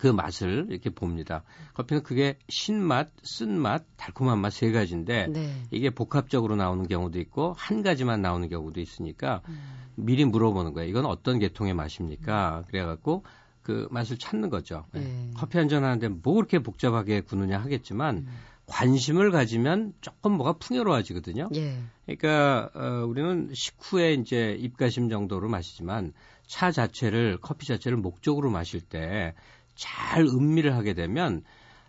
그 0.03 0.09
맛을 0.09 0.67
이렇게 0.69 0.91
봅니다. 0.91 1.45
커피는 1.75 2.03
그게 2.03 2.37
신맛, 2.49 3.11
쓴맛, 3.23 3.85
달콤한 3.97 4.41
맛 4.41 4.53
세 4.53 4.73
가지인데 4.73 5.29
네. 5.29 5.63
이게 5.71 5.91
복합적으로 5.91 6.57
나오는 6.57 6.89
경우도 6.89 7.21
있고 7.21 7.55
한 7.57 7.85
가지만 7.85 8.21
나오는 8.21 8.49
경우도 8.49 8.81
있으니까 8.81 9.43
음. 9.49 9.61
미리 9.95 10.25
물어보는 10.25 10.73
거예요. 10.73 10.91
이건 10.91 11.07
어떤 11.07 11.39
계통의 11.39 11.75
맛입니까? 11.75 12.59
음. 12.59 12.65
그래갖고 12.67 13.23
그 13.63 13.87
맛을 13.93 14.19
찾는 14.19 14.51
거죠. 14.51 14.87
네. 14.91 15.31
커피 15.37 15.59
한 15.59 15.69
잔 15.69 15.85
하는데 15.85 16.09
뭐 16.09 16.35
그렇게 16.35 16.59
복잡하게 16.59 17.21
구느냐 17.21 17.61
하겠지만 17.61 18.17
음. 18.17 18.29
관심을 18.67 19.31
가지면 19.31 19.93
조금 20.01 20.33
뭐가 20.33 20.55
풍요로워지거든요. 20.55 21.51
예. 21.55 21.79
그러니까 22.07 22.71
어, 22.75 23.05
우리는 23.07 23.51
식후에 23.55 24.15
이제 24.15 24.57
입가심 24.59 25.09
정도로 25.11 25.49
마시지만 25.49 26.13
차 26.49 26.73
자체를 26.73 27.39
커피 27.41 27.69
자체를 27.69 27.99
목적으로 27.99 28.51
마실 28.51 28.81
때 28.81 29.35
잘 29.75 30.25
음미를 30.25 30.75
하게 30.75 30.95
되면 30.95 31.43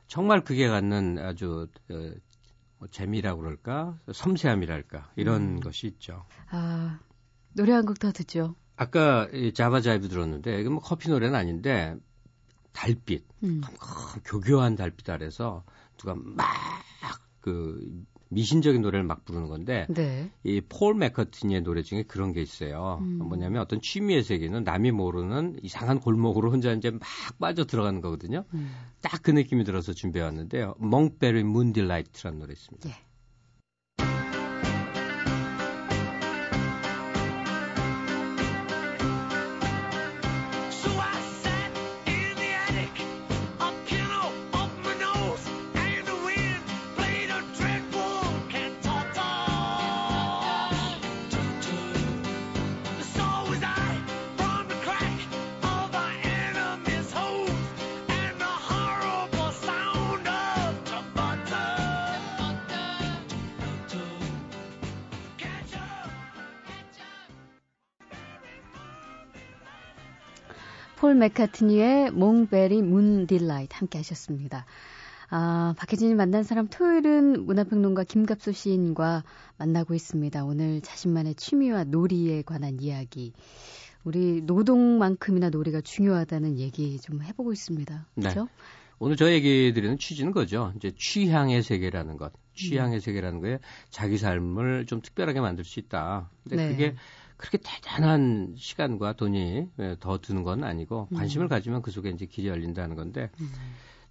정말 0.07 0.43
그게 0.43 0.67
갖는 0.67 1.17
아주 1.19 1.67
어, 1.89 2.11
뭐 2.79 2.87
재미라고 2.89 3.41
그럴까 3.41 3.99
섬세함이랄까 4.11 5.11
이런 5.15 5.41
음. 5.41 5.59
것이 5.59 5.87
있죠. 5.87 6.25
아 6.49 6.99
노래 7.53 7.73
한 7.73 7.85
곡 7.85 7.99
더 7.99 8.11
듣죠. 8.11 8.55
아까 8.75 9.27
이 9.33 9.53
자바 9.53 9.81
자이브 9.81 10.07
들었는데 10.09 10.59
이건 10.61 10.73
뭐 10.73 10.81
커피 10.81 11.09
노래는 11.09 11.35
아닌데 11.35 11.95
달빛 12.73 13.25
음. 13.43 13.61
교교한 14.25 14.75
달빛 14.75 15.09
아래서 15.09 15.63
누가 15.97 16.15
막 16.15 16.47
그 17.43 18.05
미신적인 18.33 18.81
노래를 18.81 19.03
막 19.05 19.25
부르는 19.25 19.47
건데 19.47 19.85
네. 19.89 20.29
이폴 20.43 20.95
맥커트니의 20.95 21.61
노래 21.61 21.81
중에 21.81 22.03
그런 22.03 22.33
게 22.33 22.41
있어요. 22.41 22.99
음. 23.01 23.19
뭐냐면 23.19 23.61
어떤 23.61 23.81
취미의 23.81 24.23
세계는 24.23 24.63
남이 24.63 24.91
모르는 24.91 25.59
이상한 25.61 25.99
골목으로 25.99 26.51
혼자 26.51 26.71
이제 26.71 26.91
막 26.91 27.01
빠져 27.39 27.65
들어가는 27.65 28.01
거거든요. 28.01 28.45
음. 28.53 28.71
딱그 29.01 29.31
느낌이 29.31 29.63
들어서 29.63 29.93
준비해 29.93 30.23
왔는데요. 30.25 30.75
몽베리 30.79 31.43
문딜라이트라는 31.43 32.39
노래 32.39 32.53
있습니다. 32.53 32.89
예. 32.89 32.93
폴 71.03 71.15
맥카트니의 71.15 72.11
Monkberry 72.11 72.81
Moon 72.81 73.27
Delight 73.27 73.75
함께 73.75 73.97
하셨습니다. 73.99 74.65
아, 75.29 75.75
박혜진이 75.77 76.15
만난 76.15 76.43
사람 76.43 76.69
토요일은 76.69 77.45
문화평론가 77.45 78.05
김갑수 78.05 78.53
시인과 78.53 79.25
만나고 79.57 79.95
있습니다. 79.95 80.45
오늘 80.45 80.79
자신만의 80.79 81.35
취미와 81.35 81.83
놀이에 81.83 82.43
관한 82.43 82.79
이야기. 82.79 83.33
우리 84.05 84.43
노동만큼이나 84.43 85.49
놀이가 85.49 85.81
중요하다는 85.81 86.57
얘기 86.57 86.97
좀 86.99 87.21
해보고 87.21 87.51
있습니다. 87.51 88.07
그렇죠? 88.15 88.43
네. 88.45 88.49
오늘 88.99 89.17
저 89.17 89.29
얘기 89.29 89.73
드리는 89.73 89.97
취지는 89.97 90.31
거죠. 90.31 90.71
이제 90.77 90.93
취향의 90.97 91.63
세계라는 91.63 92.15
것. 92.15 92.31
취향의 92.53 92.99
음. 92.99 92.99
세계라는 93.01 93.41
거에 93.41 93.59
자기 93.89 94.17
삶을 94.17 94.85
좀 94.85 95.01
특별하게 95.01 95.41
만들 95.41 95.65
수 95.65 95.81
있다. 95.81 96.29
근데 96.43 96.55
네. 96.55 96.69
그게 96.69 96.95
그렇게 97.37 97.57
대단한 97.57 98.55
시간과 98.57 99.13
돈이 99.13 99.67
예, 99.79 99.95
더 99.99 100.19
드는 100.19 100.43
건 100.43 100.63
아니고 100.63 101.07
음. 101.11 101.17
관심을 101.17 101.47
음. 101.47 101.49
가지면 101.49 101.81
그 101.81 101.91
속에 101.91 102.09
이제 102.09 102.25
길이 102.25 102.47
열린다는 102.47 102.95
건데 102.95 103.29
음. 103.41 103.49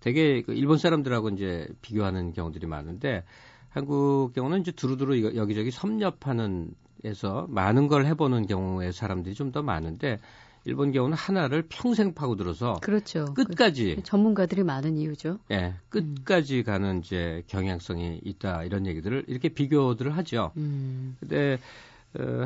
되게 0.01 0.43
그 0.43 0.53
일본 0.53 0.79
사람들하고 0.79 1.31
이제 1.31 1.69
비교하는 1.81 2.33
경우들이 2.33 2.67
많은데 2.67 3.25
한국 3.71 4.33
경우는 4.35 4.61
이제 4.61 4.73
두루두루 4.73 5.37
여기저기 5.37 5.71
섭렵하는 5.71 6.75
에서 7.05 7.47
많은 7.49 7.89
걸 7.89 8.07
해보는 8.07 8.47
경우의 8.47 8.93
사람들이 8.93 9.35
좀 9.35 9.51
더 9.51 9.61
많은데 9.61 10.19
일본 10.65 10.93
경우는 10.93 11.17
하나를 11.17 11.65
평생 11.69 12.15
파고들어서 12.15 12.75
그렇죠. 12.81 13.25
끝까지 13.35 13.97
그 13.97 14.03
전문가들이 14.03 14.63
많은 14.63 14.97
이유죠. 14.97 15.39
예, 15.51 15.57
네, 15.57 15.75
끝까지 15.89 16.59
음. 16.59 16.63
가는 16.65 17.01
이제 17.01 17.43
경향성이 17.49 18.21
있다 18.25 18.63
이런 18.63 18.87
얘기들을 18.87 19.25
이렇게 19.27 19.49
비교들을 19.49 20.17
하죠. 20.17 20.53
음. 20.57 21.17
근데 21.19 21.55
어, 21.55 21.59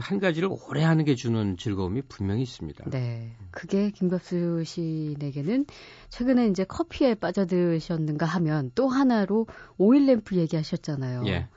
한 0.01 0.21
가지를 0.21 0.49
오래 0.51 0.83
하는 0.83 1.05
게 1.05 1.15
주는 1.15 1.57
즐거움이 1.57 2.03
분명히 2.03 2.43
있습니다. 2.43 2.89
네. 2.91 3.37
그게 3.51 3.91
김갑수 3.91 4.63
씨에게는 4.65 5.67
최근에 6.09 6.47
이제 6.49 6.65
커피에 6.65 7.15
빠져드셨는가 7.15 8.27
하면 8.27 8.71
또 8.75 8.89
하나로 8.89 9.47
오일 9.77 10.07
램프 10.07 10.37
얘기하셨잖아요. 10.37 11.25
예. 11.27 11.49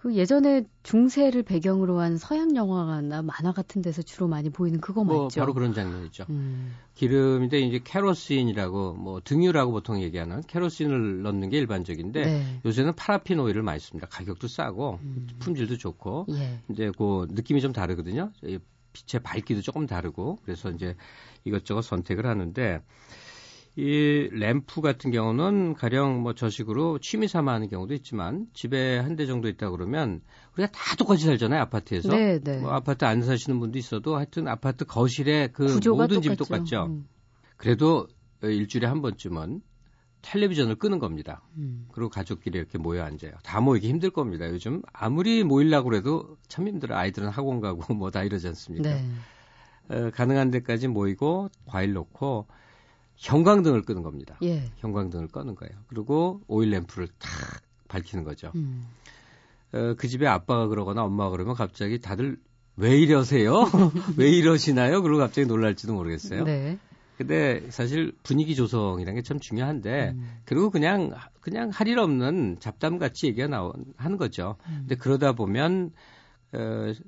그 0.00 0.14
예전에 0.14 0.64
중세를 0.82 1.42
배경으로 1.42 2.00
한 2.00 2.16
서양 2.16 2.56
영화나 2.56 3.20
만화 3.20 3.52
같은 3.52 3.82
데서 3.82 4.00
주로 4.00 4.28
많이 4.28 4.48
보이는 4.48 4.80
그거 4.80 5.04
뭐 5.04 5.24
맞죠? 5.24 5.40
바로 5.40 5.52
그런 5.52 5.74
장면이죠. 5.74 6.24
음. 6.30 6.74
기름인데 6.94 7.58
이제 7.58 7.80
kerosene이라고 7.84 8.94
뭐 8.94 9.20
등유라고 9.22 9.72
보통 9.72 10.00
얘기하는 10.00 10.40
kerosene을 10.46 11.20
넣는 11.20 11.50
게 11.50 11.58
일반적인데 11.58 12.24
네. 12.24 12.60
요새는 12.64 12.94
파라핀 12.94 13.40
오일을 13.40 13.62
많이 13.62 13.78
씁니다. 13.78 14.06
가격도 14.10 14.48
싸고 14.48 15.00
음. 15.02 15.28
품질도 15.38 15.76
좋고 15.76 16.28
예. 16.30 16.60
이제 16.70 16.90
그 16.96 17.26
느낌이 17.28 17.60
좀 17.60 17.74
다르거든요. 17.74 18.32
빛의 18.40 19.22
밝기도 19.22 19.60
조금 19.60 19.86
다르고 19.86 20.38
그래서 20.46 20.70
이제 20.70 20.96
이것저것 21.44 21.82
선택을 21.82 22.24
하는데 22.24 22.80
이 23.80 24.28
램프 24.32 24.82
같은 24.82 25.10
경우는 25.10 25.72
가령 25.74 26.20
뭐 26.20 26.34
저식으로 26.34 26.98
취미 26.98 27.28
삼아 27.28 27.50
하는 27.52 27.68
경우도 27.68 27.94
있지만 27.94 28.46
집에 28.52 28.98
한 28.98 29.16
대 29.16 29.24
정도 29.26 29.48
있다 29.48 29.70
그러면 29.70 30.20
우리가 30.54 30.70
다 30.70 30.96
똑같이 30.96 31.24
살잖아요 31.24 31.60
아파트에서 31.62 32.10
네, 32.14 32.38
네. 32.40 32.58
뭐 32.58 32.72
아파트 32.72 33.04
안 33.06 33.22
사시는 33.22 33.58
분도 33.58 33.78
있어도 33.78 34.16
하여튼 34.16 34.48
아파트 34.48 34.84
거실에 34.84 35.48
그 35.48 35.62
모든 35.62 35.82
똑같죠. 35.84 36.20
집이 36.20 36.36
똑같죠. 36.36 36.86
음. 36.90 37.08
그래도 37.56 38.06
일주일에 38.42 38.86
한 38.86 39.00
번쯤은 39.02 39.62
텔레비전을 40.22 40.74
끄는 40.76 40.98
겁니다. 40.98 41.42
음. 41.56 41.86
그리고 41.92 42.10
가족끼리 42.10 42.58
이렇게 42.58 42.76
모여 42.76 43.02
앉아요. 43.04 43.32
다 43.42 43.60
모이기 43.62 43.88
힘들 43.88 44.10
겁니다. 44.10 44.46
요즘 44.50 44.82
아무리 44.92 45.42
모이려고 45.44 45.88
그래도 45.88 46.36
참 46.48 46.68
힘들어. 46.68 46.96
아이들은 46.96 47.30
학원 47.30 47.60
가고 47.60 47.80
뭐 47.94 48.10
다 48.10 48.22
이러지 48.24 48.46
않습니까? 48.48 48.90
네. 48.90 49.04
어, 49.88 50.10
가능한 50.10 50.50
데까지 50.50 50.88
모이고 50.88 51.48
과일 51.66 51.94
놓고 51.94 52.46
형광등을 53.20 53.82
끄는 53.82 54.02
겁니다. 54.02 54.36
예. 54.42 54.70
형광등을 54.78 55.28
꺼는 55.28 55.54
거예요. 55.54 55.72
그리고 55.88 56.40
오일 56.48 56.70
램프를 56.70 57.06
탁 57.18 57.30
밝히는 57.88 58.24
거죠. 58.24 58.50
음. 58.54 58.86
어, 59.72 59.94
그 59.98 60.08
집에 60.08 60.26
아빠가 60.26 60.66
그러거나 60.68 61.04
엄마가 61.04 61.30
그러면 61.30 61.54
갑자기 61.54 62.00
다들 62.00 62.38
왜 62.76 62.98
이러세요? 62.98 63.64
왜 64.16 64.30
이러시나요? 64.30 65.02
그러고 65.02 65.18
갑자기 65.20 65.46
놀랄지도 65.46 65.92
모르겠어요. 65.94 66.44
네. 66.44 66.78
근데 67.18 67.62
사실 67.70 68.12
분위기 68.22 68.54
조성이라는 68.56 69.14
게 69.20 69.22
참 69.22 69.38
중요한데 69.38 70.12
음. 70.14 70.38
그리고 70.46 70.70
그냥 70.70 71.12
그냥 71.42 71.68
할 71.68 71.88
일 71.88 71.98
없는 71.98 72.56
잡담 72.60 72.96
같이 72.98 73.26
얘기가 73.26 73.48
나오 73.48 73.74
하는 73.98 74.16
거죠. 74.16 74.56
음. 74.66 74.76
근데 74.88 74.94
그러다 74.94 75.32
보면 75.34 75.90
어, 76.52 76.58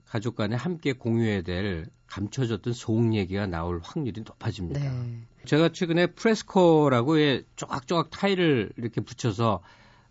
가족 0.05 0.37
간에 0.37 0.55
함께 0.57 0.93
공유해야 0.93 1.41
될 1.43 1.87
감춰졌던 2.07 2.75
속 2.75 3.15
얘기가 3.15 3.47
나올 3.47 3.81
확률이 3.83 4.21
높아집니다. 4.21 4.79
네. 4.81 5.23
제가 5.45 5.71
최근에 5.71 6.09
프레스코라고 6.09 7.19
의 7.19 7.45
쪼각쪼각 7.57 8.11
타일을 8.11 8.71
이렇게 8.77 9.01
붙여서 9.01 9.63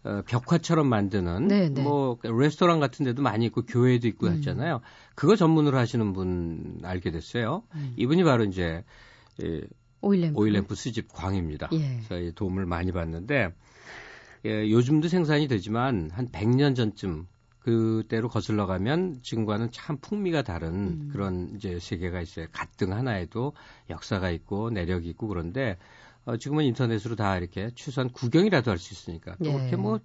어, 0.04 0.22
벽화처럼 0.26 0.88
만드는 0.88 1.48
네네. 1.48 1.70
네. 1.70 1.84
뭐 1.84 2.18
레스토랑 2.24 2.80
같은 2.80 3.06
데도 3.06 3.22
많이 3.22 3.46
있고 3.46 3.64
교회도 3.64 4.08
있고 4.08 4.28
음. 4.28 4.34
했잖아요. 4.34 4.82
그거 5.16 5.36
전문으로 5.36 5.78
하시는 5.78 6.14
분 6.14 6.80
알게 6.84 7.12
됐어요. 7.12 7.64
음. 7.76 7.94
이분이 7.98 8.24
바로 8.24 8.44
이제 8.44 8.84
예, 9.44 9.62
오일램프, 10.02 10.40
오일램프 10.40 10.76
수집 10.76 11.14
광입니다. 11.14 11.70
예. 11.74 12.02
저희 12.08 12.34
도움을 12.34 12.66
많이 12.66 12.92
받는데 12.92 13.54
예, 14.46 14.72
요즘도 14.72 15.08
생산이 15.08 15.48
되지만 15.48 16.10
한 16.12 16.30
100년 16.32 16.76
전쯤 16.76 17.28
그때로 17.62 18.28
거슬러 18.30 18.66
가면 18.66 19.22
지금과는 19.24 19.72
참 19.72 19.98
풍미가 19.98 20.42
다른 20.44 20.74
음. 20.74 21.10
그런 21.12 21.54
이제 21.56 21.80
세계가 21.80 22.22
있어요. 22.22 22.48
갓등 22.52 22.94
하나에도 22.94 23.54
역사가 23.90 24.32
있고 24.32 24.72
내력이 24.72 25.10
있고 25.10 25.28
그런데 25.28 25.78
어, 26.26 26.38
지금은 26.38 26.66
인터넷으로 26.66 27.16
다 27.16 27.38
이렇게 27.38 27.72
최소한 27.76 28.10
구경이라도 28.12 28.72
할 28.72 28.78
수 28.78 28.94
있으니까 28.94 29.36
또 29.44 29.50
예. 29.50 29.54
그렇게 29.54 29.76
뭐, 29.76 30.00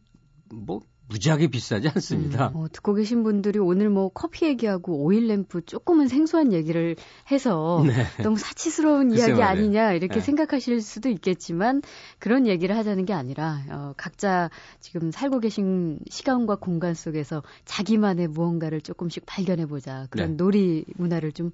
뭐 0.51 0.81
무지하게 1.09 1.49
비싸지 1.49 1.89
않습니다. 1.89 2.49
음, 2.49 2.57
어, 2.57 2.69
듣고 2.69 2.95
계신 2.95 3.23
분들이 3.23 3.59
오늘 3.59 3.91
뭐 3.91 4.09
커피 4.09 4.47
얘기하고 4.47 5.05
오일 5.05 5.29
램프 5.29 5.65
조금은 5.65 6.09
생소한 6.09 6.53
얘기를 6.53 6.97
해서 7.31 7.85
네. 7.87 7.93
너무 8.23 8.37
사치스러운 8.37 9.13
이야기 9.13 9.43
아니냐 9.43 9.93
이렇게 9.93 10.15
네. 10.15 10.21
생각하실 10.21 10.81
수도 10.83 11.09
있겠지만 11.09 11.83
그런 12.19 12.47
얘기를 12.47 12.77
하자는 12.77 13.05
게 13.05 13.13
아니라 13.13 13.63
어, 13.71 13.95
각자 13.97 14.51
지금 14.81 15.11
살고 15.11 15.41
계신 15.41 16.01
시간과 16.11 16.57
공간 16.57 16.95
속에서 16.95 17.43
자기만의 17.65 18.29
무언가를 18.29 18.81
조금씩 18.81 19.25
발견해 19.27 19.67
보자 19.67 20.07
그런 20.11 20.31
네. 20.31 20.37
놀이 20.37 20.85
문화를 20.97 21.33
좀 21.33 21.53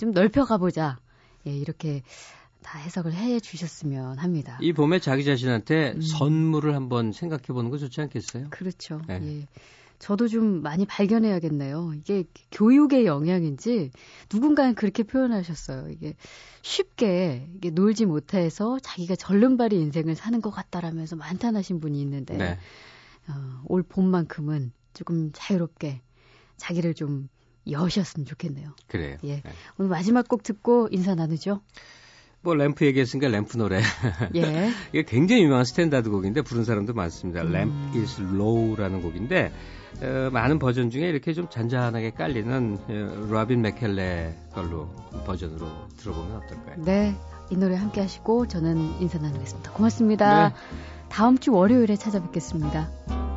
좀 0.00 0.12
넓혀가 0.12 0.56
보자 0.56 0.98
예, 1.46 1.50
이렇게 1.50 2.02
다 2.62 2.78
해석을 2.78 3.14
해 3.14 3.40
주셨으면 3.40 4.18
합니다. 4.18 4.58
이 4.60 4.72
봄에 4.72 4.98
자기 4.98 5.24
자신한테 5.24 5.92
음. 5.96 6.00
선물을 6.00 6.74
한번 6.74 7.12
생각해 7.12 7.46
보는 7.48 7.70
거 7.70 7.78
좋지 7.78 8.00
않겠어요? 8.00 8.48
그렇죠. 8.50 9.00
네. 9.08 9.20
예. 9.22 9.46
저도 9.98 10.28
좀 10.28 10.62
많이 10.62 10.86
발견해야겠네요. 10.86 11.92
이게 11.94 12.24
교육의 12.50 13.04
영향인지 13.04 13.90
누군가는 14.32 14.74
그렇게 14.74 15.02
표현하셨어요. 15.02 15.90
이게 15.90 16.14
쉽게 16.62 17.50
이게 17.54 17.68
놀지 17.70 18.06
못해서 18.06 18.78
자기가 18.80 19.14
절름발이 19.14 19.76
인생을 19.78 20.14
사는 20.16 20.40
것 20.40 20.50
같다라면서 20.50 21.16
한탄하신 21.16 21.80
분이 21.80 22.00
있는데 22.00 22.36
네. 22.36 22.58
어, 23.28 23.62
올 23.66 23.82
봄만큼은 23.82 24.72
조금 24.94 25.32
자유롭게 25.34 26.00
자기를 26.56 26.94
좀 26.94 27.28
여셨으면 27.70 28.24
좋겠네요. 28.24 28.74
그래요. 28.88 29.18
예. 29.24 29.42
네. 29.42 29.52
오늘 29.78 29.90
마지막 29.90 30.28
곡 30.28 30.42
듣고 30.42 30.88
인사 30.90 31.14
나누죠. 31.14 31.60
뭐 32.42 32.54
램프 32.54 32.86
얘기했으니까 32.86 33.28
램프 33.28 33.56
노래. 33.56 33.80
예. 34.34 34.70
이게 34.92 35.02
굉장히 35.04 35.42
유명한 35.42 35.64
스탠다드 35.64 36.10
곡인데 36.10 36.42
부른 36.42 36.64
사람도 36.64 36.94
많습니다. 36.94 37.42
음. 37.42 37.54
Lamp 37.54 37.98
is 37.98 38.20
Low라는 38.20 39.02
곡인데 39.02 39.52
어, 40.02 40.30
많은 40.32 40.58
버전 40.58 40.90
중에 40.90 41.08
이렇게 41.08 41.32
좀 41.34 41.48
잔잔하게 41.50 42.10
깔리는 42.12 42.78
어, 42.88 43.26
로빈 43.28 43.60
맥켈레 43.60 44.34
걸로 44.54 44.88
버전으로 45.26 45.66
들어보면 45.98 46.36
어떨까요? 46.36 46.84
네. 46.84 47.14
이 47.50 47.56
노래 47.56 47.74
함께 47.74 48.00
하시고 48.00 48.46
저는 48.46 49.00
인사 49.00 49.18
나누겠습니다. 49.18 49.72
고맙습니다. 49.72 50.48
네. 50.48 50.54
다음 51.08 51.36
주 51.36 51.52
월요일에 51.52 51.96
찾아뵙겠습니다. 51.96 53.29